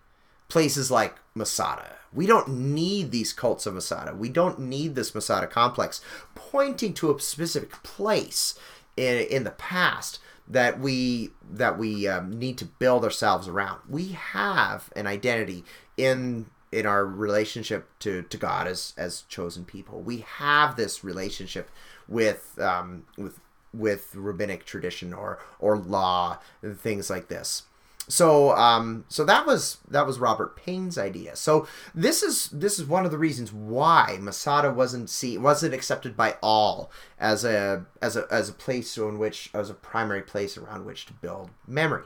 places 0.48 0.90
like 0.90 1.16
Masada. 1.34 1.96
We 2.12 2.26
don't 2.26 2.48
need 2.48 3.10
these 3.10 3.32
cults 3.32 3.66
of 3.66 3.74
Masada. 3.74 4.14
We 4.14 4.28
don't 4.28 4.58
need 4.58 4.94
this 4.94 5.14
Masada 5.14 5.46
complex 5.46 6.00
pointing 6.34 6.92
to 6.94 7.14
a 7.14 7.20
specific 7.20 7.82
place 7.82 8.58
in, 8.96 9.18
in 9.26 9.44
the 9.44 9.50
past 9.52 10.18
that 10.48 10.80
we 10.80 11.30
that 11.48 11.78
we 11.78 12.08
um, 12.08 12.36
need 12.38 12.58
to 12.58 12.64
build 12.64 13.04
ourselves 13.04 13.46
around. 13.46 13.80
We 13.88 14.08
have 14.08 14.90
an 14.96 15.06
identity 15.06 15.64
in 15.96 16.46
in 16.72 16.86
our 16.86 17.04
relationship 17.04 17.88
to, 18.00 18.22
to 18.22 18.36
God 18.36 18.66
as 18.66 18.92
as 18.96 19.22
chosen 19.22 19.64
people. 19.64 20.00
We 20.00 20.18
have 20.18 20.76
this 20.76 21.04
relationship 21.04 21.70
with 22.08 22.58
um, 22.60 23.04
with 23.16 23.38
with 23.72 24.14
rabbinic 24.14 24.64
tradition 24.64 25.12
or 25.12 25.38
or 25.58 25.76
law 25.76 26.38
things 26.62 27.10
like 27.10 27.28
this. 27.28 27.64
So 28.08 28.56
um, 28.56 29.04
so 29.08 29.24
that 29.24 29.46
was 29.46 29.78
that 29.88 30.06
was 30.06 30.18
Robert 30.18 30.56
Paine's 30.56 30.98
idea. 30.98 31.36
So 31.36 31.68
this 31.94 32.22
is 32.22 32.48
this 32.48 32.78
is 32.78 32.86
one 32.86 33.04
of 33.04 33.12
the 33.12 33.18
reasons 33.18 33.52
why 33.52 34.18
Masada 34.20 34.72
wasn't 34.72 35.08
see 35.08 35.38
wasn't 35.38 35.74
accepted 35.74 36.16
by 36.16 36.36
all 36.42 36.90
as 37.18 37.44
a 37.44 37.86
as 38.02 38.16
a 38.16 38.26
as 38.30 38.48
a 38.48 38.52
place 38.52 38.96
in 38.96 39.18
which 39.18 39.50
as 39.54 39.70
a 39.70 39.74
primary 39.74 40.22
place 40.22 40.58
around 40.58 40.84
which 40.84 41.06
to 41.06 41.12
build 41.12 41.50
memory 41.66 42.04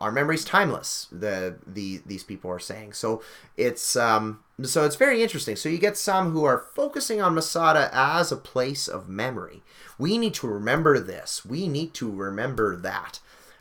our 0.00 0.10
memory's 0.10 0.44
timeless. 0.44 1.08
The 1.12 1.56
the 1.66 2.00
these 2.06 2.24
people 2.24 2.50
are 2.50 2.58
saying 2.58 2.94
so. 2.94 3.22
It's 3.56 3.96
um 3.96 4.40
so 4.62 4.84
it's 4.84 4.96
very 4.96 5.22
interesting. 5.22 5.56
So 5.56 5.68
you 5.68 5.78
get 5.78 5.96
some 5.96 6.32
who 6.32 6.44
are 6.44 6.66
focusing 6.74 7.20
on 7.20 7.34
Masada 7.34 7.90
as 7.92 8.32
a 8.32 8.36
place 8.36 8.88
of 8.88 9.08
memory. 9.08 9.62
We 9.98 10.18
need 10.18 10.34
to 10.34 10.46
remember 10.46 10.98
this. 10.98 11.44
We 11.44 11.68
need 11.68 11.94
to 11.94 12.10
remember 12.10 12.76
that. 12.76 13.20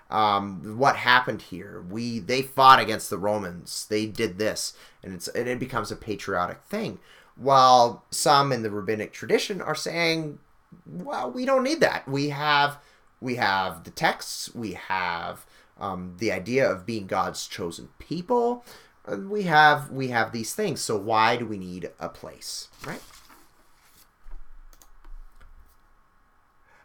Um, 0.09 0.77
what 0.77 0.95
happened 0.95 1.43
here? 1.43 1.83
We 1.87 2.19
they 2.19 2.41
fought 2.41 2.79
against 2.79 3.09
the 3.09 3.17
Romans. 3.17 3.85
They 3.89 4.05
did 4.05 4.37
this, 4.37 4.73
and 5.03 5.13
it's 5.13 5.27
and 5.27 5.47
it 5.47 5.59
becomes 5.59 5.91
a 5.91 5.95
patriotic 5.95 6.61
thing. 6.63 6.99
While 7.35 8.05
some 8.09 8.51
in 8.51 8.63
the 8.63 8.71
rabbinic 8.71 9.13
tradition 9.13 9.61
are 9.61 9.75
saying, 9.75 10.39
well, 10.85 11.31
we 11.31 11.45
don't 11.45 11.63
need 11.63 11.79
that. 11.81 12.07
We 12.07 12.29
have 12.29 12.79
we 13.21 13.35
have 13.35 13.83
the 13.83 13.91
texts. 13.91 14.53
We 14.55 14.73
have 14.73 15.45
um, 15.79 16.15
the 16.17 16.31
idea 16.31 16.69
of 16.69 16.85
being 16.85 17.07
God's 17.07 17.47
chosen 17.47 17.89
people. 17.99 18.65
Uh, 19.05 19.17
we 19.17 19.43
have 19.43 19.89
we 19.91 20.09
have 20.09 20.31
these 20.31 20.53
things. 20.53 20.81
So 20.81 20.97
why 20.97 21.37
do 21.37 21.45
we 21.45 21.57
need 21.57 21.91
a 21.99 22.09
place, 22.09 22.67
right? 22.85 23.01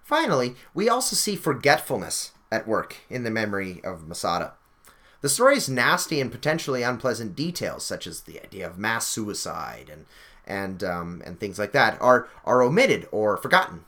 Finally, 0.02 0.54
we 0.74 0.88
also 0.88 1.16
see 1.16 1.34
forgetfulness 1.34 2.32
at 2.52 2.68
work 2.68 2.98
in 3.08 3.24
the 3.24 3.30
memory 3.30 3.80
of 3.82 4.06
Masada. 4.06 4.52
The 5.22 5.30
story's 5.30 5.70
nasty 5.70 6.20
and 6.20 6.30
potentially 6.30 6.82
unpleasant 6.82 7.34
details, 7.34 7.84
such 7.84 8.06
as 8.06 8.20
the 8.20 8.42
idea 8.42 8.66
of 8.66 8.78
mass 8.78 9.06
suicide 9.06 9.90
and 9.90 10.04
and 10.46 10.84
um, 10.84 11.22
and 11.24 11.40
things 11.40 11.58
like 11.58 11.72
that, 11.72 12.00
are 12.00 12.28
are 12.44 12.62
omitted 12.62 13.08
or 13.10 13.38
forgotten 13.38 13.86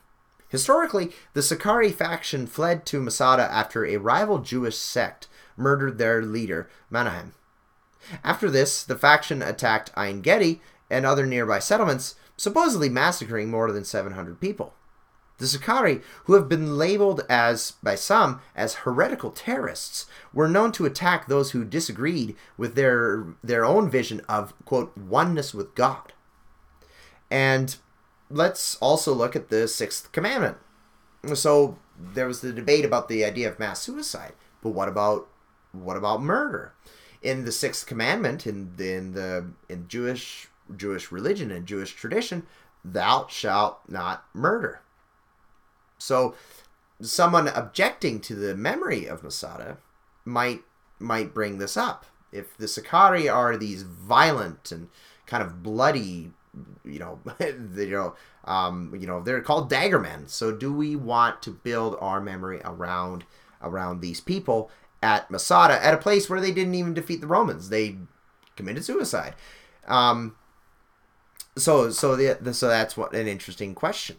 Historically, 0.48 1.12
the 1.32 1.42
Sicarii 1.42 1.90
faction 1.90 2.46
fled 2.46 2.86
to 2.86 3.00
Masada 3.00 3.50
after 3.50 3.84
a 3.84 3.96
rival 3.96 4.38
Jewish 4.38 4.78
sect 4.78 5.28
murdered 5.56 5.98
their 5.98 6.22
leader, 6.22 6.68
Manahem. 6.90 7.32
After 8.22 8.50
this, 8.50 8.84
the 8.84 8.96
faction 8.96 9.42
attacked 9.42 9.90
Ein 9.96 10.20
Gedi 10.20 10.60
and 10.88 11.04
other 11.04 11.26
nearby 11.26 11.58
settlements, 11.58 12.14
supposedly 12.36 12.88
massacring 12.88 13.50
more 13.50 13.72
than 13.72 13.84
700 13.84 14.40
people. 14.40 14.74
The 15.38 15.46
Sicarii, 15.46 16.00
who 16.24 16.34
have 16.34 16.48
been 16.48 16.78
labeled 16.78 17.22
as 17.28 17.72
by 17.82 17.94
some 17.94 18.40
as 18.54 18.74
heretical 18.74 19.30
terrorists, 19.30 20.06
were 20.32 20.48
known 20.48 20.72
to 20.72 20.86
attack 20.86 21.26
those 21.26 21.50
who 21.50 21.64
disagreed 21.64 22.36
with 22.56 22.74
their 22.74 23.26
their 23.44 23.64
own 23.64 23.90
vision 23.90 24.22
of 24.28 24.54
quote 24.64 24.96
oneness 24.96 25.52
with 25.52 25.74
God. 25.74 26.14
And 27.30 27.76
let's 28.30 28.76
also 28.76 29.12
look 29.12 29.36
at 29.36 29.48
the 29.48 29.68
sixth 29.68 30.12
commandment. 30.12 30.58
So 31.34 31.78
there 31.98 32.26
was 32.26 32.40
the 32.40 32.52
debate 32.52 32.84
about 32.84 33.08
the 33.08 33.24
idea 33.24 33.48
of 33.48 33.58
mass 33.58 33.80
suicide, 33.82 34.32
but 34.62 34.70
what 34.70 34.88
about 34.88 35.28
what 35.72 35.96
about 35.96 36.22
murder? 36.22 36.72
In 37.22 37.44
the 37.44 37.52
sixth 37.52 37.86
commandment, 37.86 38.46
in 38.46 38.74
in 38.78 39.12
the 39.12 39.50
in 39.68 39.88
Jewish 39.88 40.48
Jewish 40.74 41.12
religion 41.12 41.50
and 41.50 41.66
Jewish 41.66 41.94
tradition, 41.94 42.46
thou 42.84 43.26
shalt 43.28 43.80
not 43.88 44.24
murder. 44.32 44.80
So, 45.98 46.34
someone 47.00 47.48
objecting 47.48 48.20
to 48.20 48.34
the 48.34 48.54
memory 48.54 49.06
of 49.06 49.22
Masada 49.22 49.78
might 50.24 50.62
might 50.98 51.34
bring 51.34 51.58
this 51.58 51.76
up. 51.76 52.06
If 52.32 52.56
the 52.56 52.68
Sicarii 52.68 53.28
are 53.28 53.56
these 53.56 53.82
violent 53.82 54.70
and 54.72 54.88
kind 55.26 55.42
of 55.42 55.62
bloody, 55.62 56.32
you 56.84 56.98
know, 56.98 57.20
you 57.40 57.90
know, 57.90 58.14
um, 58.44 58.94
you 58.98 59.06
know, 59.06 59.22
they're 59.22 59.40
called 59.40 59.70
daggermen. 59.70 60.28
So, 60.28 60.52
do 60.52 60.72
we 60.72 60.96
want 60.96 61.42
to 61.42 61.50
build 61.50 61.96
our 62.00 62.20
memory 62.20 62.60
around 62.64 63.24
around 63.62 64.00
these 64.00 64.20
people 64.20 64.70
at 65.02 65.30
Masada, 65.30 65.84
at 65.84 65.94
a 65.94 65.98
place 65.98 66.28
where 66.28 66.40
they 66.40 66.52
didn't 66.52 66.74
even 66.74 66.94
defeat 66.94 67.20
the 67.20 67.26
Romans? 67.26 67.68
They 67.68 67.96
committed 68.56 68.84
suicide. 68.84 69.34
Um, 69.86 70.36
so, 71.56 71.90
so 71.90 72.16
the, 72.16 72.52
so 72.52 72.68
that's 72.68 72.96
what 72.96 73.14
an 73.14 73.26
interesting 73.26 73.74
question. 73.74 74.16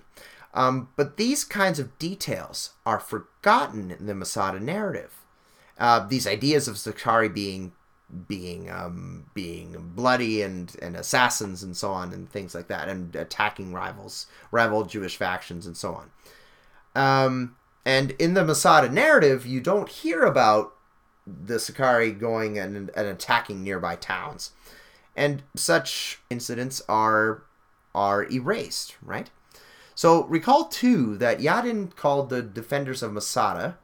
Um, 0.54 0.90
but 0.96 1.18
these 1.18 1.44
kinds 1.44 1.78
of 1.78 1.98
details 2.00 2.72
are 2.86 3.00
forgotten 3.00 3.92
in 3.92 4.08
the 4.08 4.16
Masada 4.16 4.60
narrative. 4.60 5.14
Uh, 5.78 6.08
these 6.08 6.26
ideas 6.26 6.68
of 6.68 6.78
Sicarii 6.78 7.30
being 7.30 7.74
being 8.28 8.70
um, 8.72 9.26
being 9.34 9.92
bloody 9.96 10.42
and, 10.42 10.76
and 10.82 10.96
assassins 10.96 11.62
and 11.62 11.76
so 11.76 11.92
on 11.92 12.14
and 12.14 12.30
things 12.30 12.56
like 12.56 12.68
that 12.68 12.88
and 12.88 13.16
attacking 13.16 13.74
rivals 13.74 14.28
rival 14.52 14.86
Jewish 14.86 15.18
factions 15.18 15.66
and 15.66 15.76
so 15.76 15.94
on. 15.94 16.12
Um, 16.96 17.56
and 17.86 18.12
in 18.12 18.34
the 18.34 18.46
Masada 18.46 18.90
narrative, 18.90 19.46
you 19.46 19.62
don't 19.62 19.90
hear 19.90 20.24
about 20.24 20.74
the 21.26 21.60
Sicarii 21.60 22.12
going 22.12 22.58
and, 22.58 22.76
and 22.76 23.08
attacking 23.08 23.64
nearby 23.64 23.96
towns, 23.96 24.52
and 25.16 25.44
such 25.56 26.20
incidents 26.30 26.82
are 26.88 27.44
are 27.94 28.26
erased, 28.32 28.96
right? 29.02 29.30
So 29.96 30.26
recall 30.26 30.66
too 30.66 31.18
that 31.18 31.40
Yadin 31.40 31.96
called 31.96 32.30
the 32.30 32.42
defenders 32.42 33.02
of 33.02 33.14
Masada, 33.14 33.78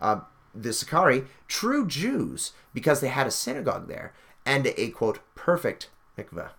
uh, 0.00 0.20
the 0.54 0.72
Sicarii, 0.72 1.24
true 1.48 1.86
Jews 1.86 2.52
because 2.74 3.00
they 3.00 3.08
had 3.08 3.26
a 3.26 3.30
synagogue 3.30 3.88
there 3.88 4.12
and 4.44 4.66
a 4.76 4.90
quote 4.90 5.20
perfect 5.34 5.88
mikveh. 6.18 6.50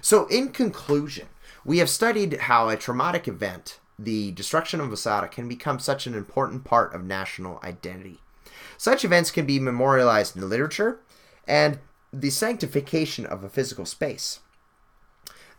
So 0.00 0.26
in 0.26 0.50
conclusion, 0.50 1.28
we 1.64 1.78
have 1.78 1.90
studied 1.90 2.40
how 2.42 2.68
a 2.68 2.76
traumatic 2.76 3.26
event, 3.26 3.80
the 3.98 4.30
destruction 4.32 4.80
of 4.80 4.90
Masada, 4.90 5.28
can 5.28 5.48
become 5.48 5.78
such 5.78 6.06
an 6.06 6.14
important 6.14 6.64
part 6.64 6.94
of 6.94 7.04
national 7.04 7.60
identity. 7.62 8.20
Such 8.76 9.04
events 9.04 9.30
can 9.30 9.46
be 9.46 9.58
memorialized 9.58 10.36
in 10.36 10.48
literature 10.48 11.00
and 11.46 11.78
the 12.12 12.30
sanctification 12.30 13.26
of 13.26 13.42
a 13.42 13.48
physical 13.48 13.86
space. 13.86 14.40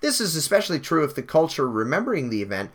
This 0.02 0.22
is 0.22 0.36
especially 0.36 0.80
true 0.80 1.04
if 1.04 1.16
the 1.16 1.24
culture 1.24 1.70
remembering 1.70 2.30
the 2.30 2.42
event 2.42 2.72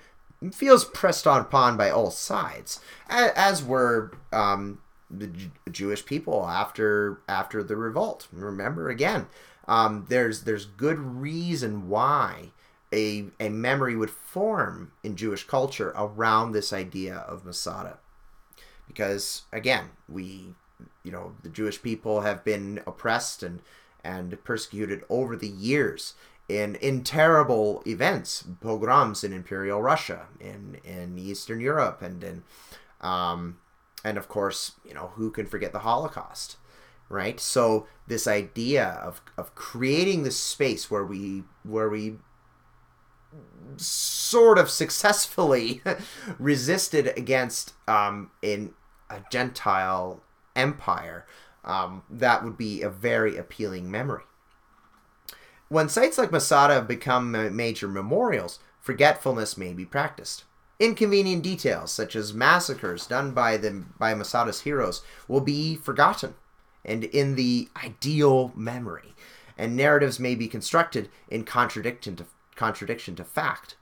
feels 0.53 0.85
pressed 0.85 1.27
on 1.27 1.41
upon 1.41 1.77
by 1.77 1.91
all 1.91 2.11
sides, 2.11 2.81
as 3.09 3.63
were 3.63 4.13
um, 4.33 4.81
the 5.11 5.31
Jewish 5.71 6.05
people 6.07 6.47
after 6.47 7.21
after 7.29 7.63
the 7.63 7.77
revolt. 7.77 8.29
Remember 8.33 8.89
again, 8.89 9.27
um, 9.69 10.07
there's 10.09 10.45
there's 10.45 10.65
good 10.65 10.99
reason 10.99 11.89
why 11.89 12.53
a 12.93 13.27
a 13.39 13.49
memory 13.49 13.97
would 13.97 14.11
form 14.11 14.93
in 15.03 15.17
Jewish 15.17 15.47
culture 15.47 15.93
around 15.97 16.53
this 16.53 16.73
idea 16.73 17.17
of 17.17 17.45
Masada, 17.45 17.99
because 18.87 19.43
again, 19.53 19.91
we 20.09 20.55
you 21.03 21.13
know 21.13 21.35
the 21.43 21.51
Jewish 21.51 21.83
people 21.83 22.23
have 22.23 22.45
been 22.45 22.81
oppressed 22.87 23.43
and 23.43 23.61
and 24.03 24.43
persecuted 24.45 25.03
over 25.11 25.37
the 25.37 25.49
years 25.49 26.15
in 26.51 26.75
in 26.77 27.05
terrible 27.05 27.83
events, 27.87 28.45
pogroms 28.61 29.23
in 29.23 29.33
Imperial 29.33 29.81
Russia, 29.81 30.27
in 30.41 30.79
in 30.85 31.19
Eastern 31.19 31.61
Europe, 31.61 32.03
and 32.03 32.25
in 32.25 32.43
um, 33.01 33.59
and 34.05 34.19
of 34.19 34.29
course, 34.29 34.73
you 34.85 34.95
know, 34.95 35.13
who 35.15 35.31
can 35.31 35.47
forget 35.47 35.73
the 35.73 35.81
Holocaust, 35.81 36.57
right? 37.09 37.39
So 37.39 37.87
this 38.07 38.27
idea 38.27 39.01
of 39.03 39.23
of 39.37 39.55
creating 39.55 40.25
this 40.25 40.37
space 40.37 40.91
where 40.91 41.05
we 41.05 41.45
where 41.63 41.89
we 41.89 42.17
sort 43.77 44.59
of 44.59 44.69
successfully 44.69 45.83
resisted 46.39 47.13
against 47.17 47.75
um, 47.87 48.31
in 48.43 48.75
a 49.09 49.23
Gentile 49.31 50.21
empire, 50.57 51.27
um, 51.65 52.03
that 52.11 52.43
would 52.43 52.57
be 52.57 52.83
a 52.83 52.91
very 52.91 53.37
appealing 53.37 53.91
memory. 53.91 54.25
When 55.71 55.89
sites 55.89 56.19
like 56.19 56.33
Masada 56.33 56.83
become 56.83 57.31
major 57.55 57.87
memorials, 57.87 58.59
forgetfulness 58.81 59.57
may 59.57 59.73
be 59.73 59.85
practiced. 59.85 60.43
Inconvenient 60.81 61.45
details, 61.45 61.93
such 61.93 62.17
as 62.17 62.35
massacres 62.35 63.07
done 63.07 63.31
by 63.31 63.57
the 63.57 63.85
by 63.97 64.13
Masada's 64.15 64.63
heroes, 64.63 65.03
will 65.29 65.41
be 65.41 65.77
forgotten 65.77 66.35
and 66.85 67.05
in 67.05 67.37
the 67.37 67.69
ideal 67.85 68.53
memory, 68.57 69.15
and 69.57 69.77
narratives 69.77 70.19
may 70.19 70.35
be 70.35 70.49
constructed 70.49 71.09
in 71.29 71.45
contradiction 71.45 72.17
to, 72.17 72.27
contradiction 72.57 73.15
to 73.15 73.23
fact. 73.23 73.77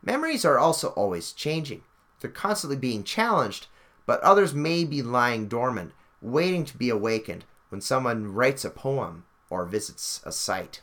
Memories 0.00 0.44
are 0.44 0.60
also 0.60 0.90
always 0.90 1.32
changing. 1.32 1.82
They're 2.20 2.30
constantly 2.30 2.76
being 2.76 3.02
challenged, 3.02 3.66
but 4.06 4.20
others 4.20 4.54
may 4.54 4.84
be 4.84 5.02
lying 5.02 5.48
dormant, 5.48 5.94
waiting 6.22 6.64
to 6.66 6.78
be 6.78 6.90
awakened 6.90 7.44
when 7.70 7.80
someone 7.80 8.32
writes 8.32 8.64
a 8.64 8.70
poem 8.70 9.24
or 9.50 9.64
visits 9.64 10.20
a 10.24 10.30
site. 10.30 10.82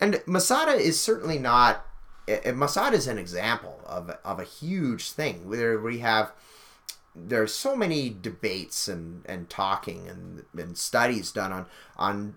And 0.00 0.22
Masada 0.26 0.72
is 0.72 1.00
certainly 1.00 1.38
not. 1.38 1.84
Masada 2.54 2.96
is 2.96 3.06
an 3.06 3.18
example 3.18 3.80
of 3.86 4.10
of 4.24 4.38
a 4.38 4.44
huge 4.44 5.12
thing 5.12 5.48
where 5.48 5.78
we 5.78 5.98
have 5.98 6.32
there's 7.26 7.52
so 7.52 7.74
many 7.74 8.10
debates 8.10 8.86
and, 8.86 9.22
and 9.26 9.50
talking 9.50 10.08
and, 10.08 10.44
and 10.56 10.76
studies 10.78 11.32
done 11.32 11.52
on 11.52 11.66
on 11.96 12.34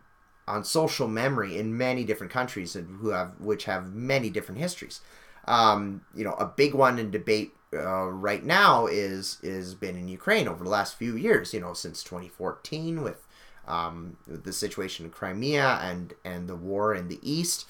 on 0.47 0.63
social 0.63 1.07
memory 1.07 1.57
in 1.57 1.77
many 1.77 2.03
different 2.03 2.31
countries 2.31 2.75
and 2.75 2.99
who 2.99 3.09
have 3.09 3.39
which 3.39 3.65
have 3.65 3.93
many 3.93 4.29
different 4.29 4.59
histories. 4.59 5.01
Um, 5.45 6.01
you 6.15 6.23
know, 6.23 6.33
a 6.33 6.45
big 6.45 6.73
one 6.73 6.99
in 6.99 7.11
debate 7.11 7.53
uh, 7.73 8.07
right 8.07 8.43
now 8.43 8.87
is 8.87 9.37
is 9.43 9.75
been 9.75 9.97
in 9.97 10.07
Ukraine 10.07 10.47
over 10.47 10.63
the 10.63 10.69
last 10.69 10.95
few 10.95 11.15
years. 11.15 11.53
You 11.53 11.61
know, 11.61 11.73
since 11.73 12.03
2014 12.03 13.01
with 13.01 13.27
um, 13.67 14.17
the 14.27 14.53
situation 14.53 15.05
in 15.05 15.11
Crimea 15.11 15.79
and 15.81 16.13
and 16.25 16.47
the 16.47 16.55
war 16.55 16.93
in 16.93 17.07
the 17.07 17.19
east. 17.21 17.67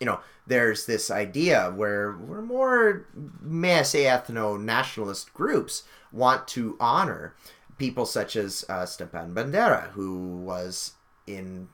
You 0.00 0.06
know, 0.06 0.20
there's 0.46 0.86
this 0.86 1.10
idea 1.10 1.72
where 1.76 2.16
we're 2.16 2.40
more, 2.40 3.06
may 3.42 3.80
I 3.80 3.82
say, 3.82 4.04
ethno 4.04 4.58
nationalist 4.58 5.34
groups 5.34 5.82
want 6.10 6.48
to 6.48 6.76
honor 6.80 7.34
people 7.76 8.06
such 8.06 8.34
as 8.34 8.64
uh, 8.68 8.86
Stepan 8.86 9.34
Bandera, 9.34 9.90
who 9.90 10.38
was 10.38 10.92
in, 11.26 11.68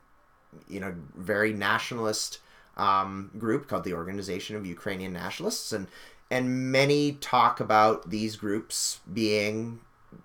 you 0.69 0.81
know, 0.81 0.95
very 1.17 1.53
nationalist 1.53 2.41
um, 2.77 3.31
group 3.39 3.69
called 3.69 3.85
the 3.85 3.95
Organization 3.95 4.57
of 4.57 4.67
Ukrainian 4.67 5.13
Nationalists, 5.13 5.73
and 5.73 5.87
and 6.31 6.73
many 6.73 7.13
talk 7.13 7.61
about 7.61 8.11
these 8.11 8.37
groups 8.37 9.01
being 9.13 9.81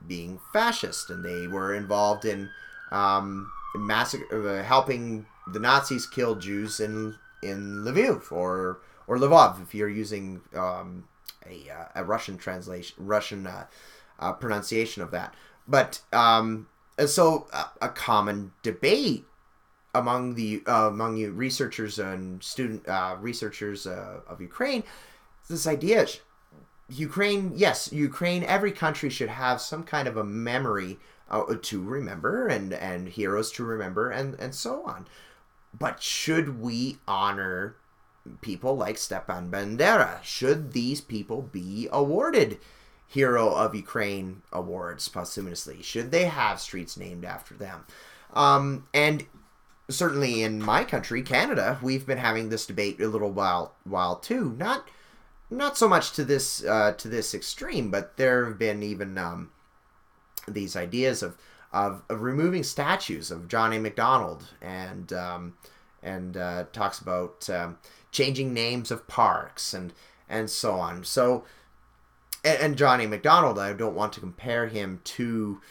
being 0.07 0.39
fascist, 0.53 1.09
and 1.09 1.23
they 1.23 1.47
were 1.47 1.73
involved 1.73 2.25
in 2.25 2.49
um, 2.91 3.51
massacre, 3.75 4.59
uh, 4.59 4.63
helping 4.63 5.25
the 5.51 5.59
Nazis 5.59 6.05
kill 6.05 6.35
Jews 6.35 6.79
in 6.79 7.15
in 7.43 7.83
Lviv 7.83 8.31
or 8.31 8.81
or 9.07 9.17
Lvov 9.17 9.61
if 9.61 9.73
you're 9.73 9.89
using 9.89 10.41
um, 10.55 11.05
a, 11.45 11.69
uh, 11.69 11.85
a 11.95 12.03
Russian 12.03 12.37
translation, 12.37 12.95
Russian 12.99 13.47
uh, 13.47 13.65
uh, 14.19 14.33
pronunciation 14.33 15.01
of 15.01 15.11
that. 15.11 15.33
But 15.67 16.01
um, 16.13 16.67
so 17.05 17.47
a, 17.51 17.65
a, 17.81 17.89
common 17.89 18.51
debate 18.61 19.25
among 19.93 20.35
the 20.35 20.63
uh, 20.67 20.87
among 20.87 21.17
you 21.17 21.31
researchers 21.31 21.99
and 21.99 22.43
student 22.43 22.87
uh, 22.87 23.17
researchers 23.19 23.87
uh, 23.87 24.19
of 24.27 24.41
Ukraine, 24.41 24.83
this 25.49 25.67
idea. 25.67 26.05
Ukraine, 26.89 27.53
yes, 27.55 27.91
Ukraine. 27.93 28.43
Every 28.43 28.73
country 28.73 29.09
should 29.09 29.29
have 29.29 29.61
some 29.61 29.83
kind 29.83 30.09
of 30.09 30.17
a 30.17 30.25
memory 30.25 30.99
uh, 31.31 31.55
to 31.61 31.81
remember 31.81 32.47
and 32.47 32.73
and 32.73 33.09
heroes 33.09 33.51
to 33.53 33.63
remember 33.63 34.11
and 34.11 34.35
and 34.39 34.53
so 34.53 34.83
on. 34.85 35.07
But 35.73 36.03
should 36.03 36.61
we 36.61 36.97
honor 37.07 37.75
people 38.41 38.75
like 38.75 38.97
Stepan 38.97 39.49
Bandera? 39.49 40.21
Should 40.23 40.73
these 40.73 41.01
people 41.01 41.41
be 41.41 41.87
awarded 41.91 42.59
Hero 43.07 43.49
of 43.49 43.73
Ukraine 43.73 44.41
awards 44.51 45.07
posthumously? 45.07 45.81
Should 45.81 46.11
they 46.11 46.25
have 46.25 46.59
streets 46.59 46.97
named 46.97 47.25
after 47.25 47.53
them? 47.53 47.85
Um, 48.33 48.87
and 48.93 49.25
certainly 49.89 50.43
in 50.43 50.61
my 50.61 50.83
country, 50.83 51.21
Canada, 51.21 51.79
we've 51.81 52.05
been 52.05 52.17
having 52.17 52.49
this 52.49 52.65
debate 52.65 53.01
a 53.01 53.07
little 53.07 53.31
while 53.31 53.75
while 53.83 54.17
too. 54.17 54.55
Not 54.57 54.87
not 55.49 55.77
so 55.77 55.87
much 55.87 56.13
to 56.13 56.23
this 56.23 56.63
uh, 56.63 56.93
to 56.93 57.07
this 57.07 57.33
extreme, 57.33 57.91
but 57.91 58.17
there 58.17 58.45
have 58.45 58.57
been 58.57 58.83
even 58.83 59.17
um, 59.17 59.51
these 60.47 60.75
ideas 60.75 61.23
of 61.23 61.37
of, 61.73 62.03
of 62.09 62.21
removing 62.21 62.63
statues 62.63 63.31
of 63.31 63.47
John 63.47 63.73
A. 63.73 63.79
Macdonald 63.79 64.49
and 64.61 65.11
um, 65.13 65.53
and 66.03 66.35
uh, 66.35 66.65
talks 66.73 66.99
about 66.99 67.49
um, 67.49 67.77
changing 68.11 68.53
names 68.53 68.91
of 68.91 69.07
parks 69.07 69.73
and 69.73 69.93
and 70.29 70.49
so 70.49 70.73
on. 70.73 71.03
So 71.03 71.45
and, 72.43 72.59
and 72.61 72.77
John 72.77 73.01
A. 73.01 73.07
Macdonald, 73.07 73.59
I 73.59 73.73
don't 73.73 73.95
want 73.95 74.13
to 74.13 74.19
compare 74.19 74.67
him 74.67 75.01
to 75.03 75.61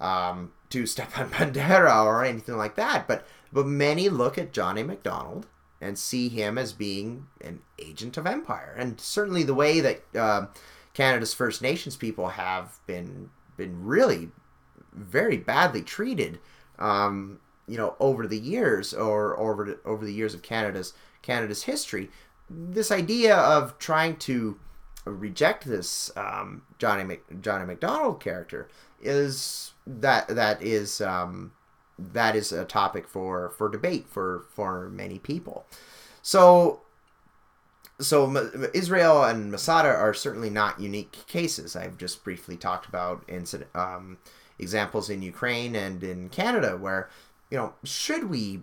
um, 0.00 0.52
to 0.70 0.86
Stepan 0.86 1.30
Bandera 1.30 2.04
or 2.04 2.24
anything 2.24 2.56
like 2.56 2.76
that, 2.76 3.06
but 3.06 3.26
but 3.52 3.66
many 3.66 4.08
look 4.08 4.38
at 4.38 4.52
John 4.52 4.78
A. 4.78 4.84
Macdonald 4.84 5.46
and 5.80 5.98
see 5.98 6.28
him 6.28 6.56
as 6.56 6.72
being 6.72 7.26
an 7.40 7.60
agent 7.78 8.16
of 8.16 8.26
empire, 8.26 8.74
and 8.76 9.00
certainly 9.00 9.42
the 9.42 9.54
way 9.54 9.80
that 9.80 10.02
uh, 10.14 10.46
Canada's 10.94 11.34
First 11.34 11.62
Nations 11.62 11.96
people 11.96 12.28
have 12.28 12.78
been 12.86 13.30
been 13.56 13.84
really 13.84 14.30
very 14.92 15.36
badly 15.36 15.82
treated, 15.82 16.38
um, 16.78 17.40
you 17.66 17.76
know, 17.76 17.94
over 18.00 18.26
the 18.26 18.38
years 18.38 18.94
or 18.94 19.38
over 19.38 19.78
over 19.84 20.04
the 20.04 20.12
years 20.12 20.34
of 20.34 20.42
Canada's 20.42 20.92
Canada's 21.22 21.64
history. 21.64 22.10
This 22.48 22.90
idea 22.90 23.36
of 23.36 23.78
trying 23.78 24.16
to 24.18 24.58
reject 25.04 25.64
this 25.64 26.10
um, 26.16 26.62
Johnny 26.78 27.04
Mc, 27.04 27.40
Johnny 27.40 27.64
Macdonald 27.64 28.20
character 28.20 28.68
is 29.00 29.72
that 29.86 30.28
that 30.28 30.62
is 30.62 31.00
um, 31.00 31.52
that 31.98 32.36
is 32.36 32.52
a 32.52 32.64
topic 32.64 33.08
for 33.08 33.50
for 33.50 33.68
debate 33.68 34.06
for 34.08 34.46
for 34.50 34.88
many 34.90 35.18
people. 35.18 35.66
So 36.22 36.80
so 37.98 38.50
Israel 38.74 39.24
and 39.24 39.50
Masada 39.50 39.88
are 39.88 40.14
certainly 40.14 40.50
not 40.50 40.80
unique 40.80 41.12
cases. 41.26 41.74
I've 41.76 41.96
just 41.96 42.24
briefly 42.24 42.56
talked 42.56 42.86
about 42.86 43.24
incident 43.28 43.70
um, 43.74 44.18
examples 44.58 45.08
in 45.08 45.22
Ukraine 45.22 45.74
and 45.74 46.02
in 46.02 46.28
Canada 46.28 46.76
where 46.76 47.08
you 47.50 47.56
know 47.56 47.74
should 47.84 48.28
we 48.28 48.62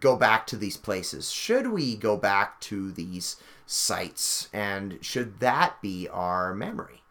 go 0.00 0.16
back 0.16 0.46
to 0.48 0.56
these 0.56 0.76
places? 0.76 1.30
Should 1.30 1.68
we 1.68 1.96
go 1.96 2.16
back 2.16 2.60
to 2.62 2.92
these 2.92 3.36
sites? 3.66 4.48
And 4.52 4.98
should 5.04 5.40
that 5.40 5.80
be 5.82 6.08
our 6.08 6.54
memory? 6.54 7.02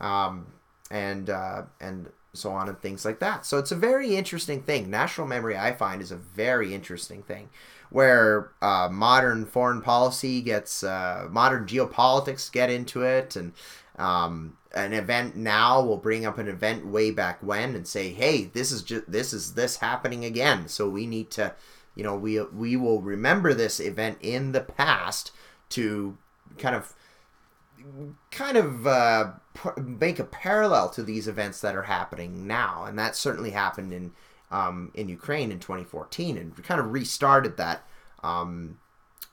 Um, 0.00 0.46
and 0.90 1.30
uh, 1.30 1.62
and 1.80 2.10
so 2.34 2.50
on 2.52 2.68
and 2.68 2.78
things 2.80 3.04
like 3.04 3.18
that. 3.20 3.44
So 3.44 3.58
it's 3.58 3.72
a 3.72 3.76
very 3.76 4.16
interesting 4.16 4.62
thing. 4.62 4.90
National 4.90 5.26
memory, 5.26 5.56
I 5.56 5.72
find, 5.72 6.00
is 6.00 6.10
a 6.10 6.16
very 6.16 6.74
interesting 6.74 7.22
thing, 7.22 7.50
where 7.92 8.50
uh, 8.62 8.88
modern 8.90 9.44
foreign 9.44 9.82
policy 9.82 10.40
gets 10.40 10.82
uh, 10.82 11.28
modern 11.30 11.66
geopolitics 11.66 12.50
get 12.50 12.70
into 12.70 13.02
it, 13.02 13.36
and 13.36 13.52
um, 13.98 14.56
an 14.74 14.94
event 14.94 15.36
now 15.36 15.82
will 15.82 15.98
bring 15.98 16.24
up 16.24 16.38
an 16.38 16.48
event 16.48 16.86
way 16.86 17.10
back 17.10 17.38
when 17.42 17.74
and 17.76 17.86
say, 17.86 18.08
"Hey, 18.08 18.44
this 18.44 18.72
is 18.72 18.82
just 18.82 19.10
this 19.10 19.34
is 19.34 19.54
this 19.54 19.76
happening 19.76 20.24
again." 20.24 20.68
So 20.68 20.88
we 20.88 21.06
need 21.06 21.30
to, 21.32 21.54
you 21.94 22.02
know, 22.02 22.16
we 22.16 22.40
we 22.40 22.76
will 22.76 23.02
remember 23.02 23.52
this 23.52 23.78
event 23.78 24.18
in 24.22 24.52
the 24.52 24.62
past 24.62 25.30
to 25.70 26.16
kind 26.56 26.74
of 26.74 26.94
kind 28.30 28.56
of 28.56 28.86
uh, 28.86 29.32
make 29.76 30.18
a 30.18 30.24
parallel 30.24 30.88
to 30.90 31.02
these 31.02 31.28
events 31.28 31.60
that 31.60 31.76
are 31.76 31.82
happening 31.82 32.46
now, 32.46 32.84
and 32.84 32.98
that 32.98 33.16
certainly 33.16 33.50
happened 33.50 33.92
in 33.92 34.12
um, 34.52 34.92
in 34.94 35.08
Ukraine 35.08 35.50
in 35.50 35.58
2014, 35.58 36.36
and 36.38 36.62
kind 36.62 36.80
of 36.80 36.92
restarted 36.92 37.56
that 37.56 37.84
um, 38.22 38.78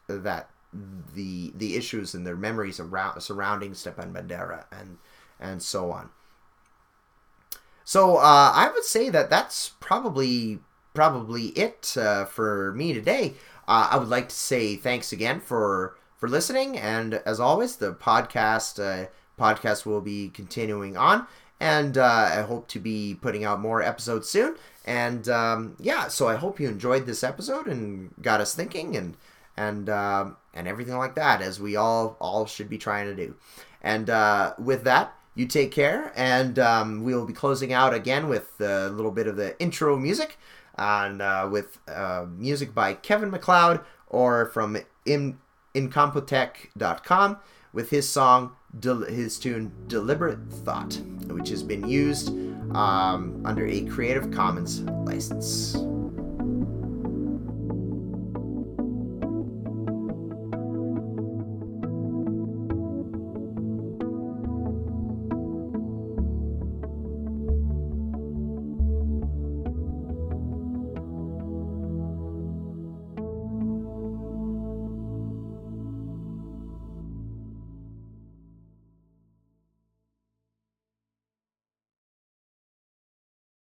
that 0.08 0.50
the 0.74 1.52
the 1.56 1.76
issues 1.76 2.14
and 2.14 2.26
their 2.26 2.36
memories 2.36 2.80
around 2.80 3.20
surrounding 3.22 3.74
Stepan 3.74 4.14
Bandera 4.14 4.66
and 4.72 4.98
and 5.40 5.62
so 5.62 5.92
on. 5.92 6.10
So 7.84 8.18
uh, 8.18 8.52
I 8.54 8.70
would 8.74 8.84
say 8.84 9.10
that 9.10 9.30
that's 9.30 9.74
probably 9.80 10.60
probably 10.94 11.48
it 11.48 11.96
uh, 11.98 12.26
for 12.26 12.74
me 12.74 12.94
today. 12.94 13.34
Uh, 13.68 13.90
I 13.92 13.98
would 13.98 14.10
like 14.10 14.30
to 14.30 14.36
say 14.36 14.76
thanks 14.76 15.12
again 15.12 15.40
for 15.40 15.96
for 16.18 16.28
listening. 16.30 16.78
And 16.78 17.16
as 17.26 17.40
always, 17.40 17.78
the 17.78 17.94
podcast 17.94 18.80
uh, 18.80 19.08
podcast 19.40 19.86
will 19.86 20.02
be 20.02 20.30
continuing 20.30 20.98
on, 20.98 21.28
and 21.60 21.98
uh, 21.98 22.30
I 22.34 22.42
hope 22.42 22.68
to 22.70 22.80
be 22.80 23.18
putting 23.20 23.44
out 23.44 23.60
more 23.60 23.82
episodes 23.82 24.30
soon. 24.30 24.56
And 24.90 25.30
um, 25.30 25.76
yeah, 25.80 26.08
so 26.08 26.28
I 26.28 26.36
hope 26.36 26.60
you 26.60 26.68
enjoyed 26.68 27.06
this 27.06 27.24
episode 27.24 27.68
and 27.68 28.12
got 28.24 28.42
us 28.42 28.56
thinking 28.56 28.98
and 28.98 29.16
and 29.56 29.88
um, 29.88 30.38
and 30.52 30.68
everything 30.68 30.98
like 30.98 31.14
that, 31.14 31.44
as 31.44 31.60
we 31.60 31.76
all 31.76 32.18
all 32.20 32.48
should 32.48 32.68
be 32.68 32.80
trying 32.80 33.06
to 33.06 33.16
do. 33.16 33.36
And 33.84 34.10
uh, 34.10 34.56
with 34.58 34.84
that, 34.86 35.14
you 35.36 35.46
take 35.46 35.72
care, 35.72 36.12
and 36.16 36.58
um, 36.58 37.04
we 37.04 37.14
will 37.14 37.28
be 37.28 37.34
closing 37.34 37.72
out 37.72 37.94
again 37.94 38.30
with 38.30 38.60
a 38.60 38.90
little 38.90 39.12
bit 39.12 39.28
of 39.28 39.36
the 39.36 39.58
intro 39.62 39.96
music, 39.96 40.40
and 40.76 41.22
uh, 41.22 41.48
with 41.52 41.78
uh, 41.88 42.26
music 42.28 42.74
by 42.74 42.96
Kevin 42.96 43.30
MacLeod 43.30 43.82
or 44.08 44.48
from 44.48 44.76
in 45.06 45.38
incompetech.com 45.76 47.38
with 47.74 47.92
his 47.92 48.10
song, 48.10 48.56
his 48.82 49.38
tune 49.38 49.72
Deliberate 49.86 50.52
Thought, 50.52 50.96
which 51.28 51.50
has 51.50 51.62
been 51.62 51.88
used 51.88 52.34
um, 52.76 53.42
under 53.46 53.66
a 53.66 53.82
Creative 53.86 54.32
Commons 54.32 54.82
license. 55.06 55.76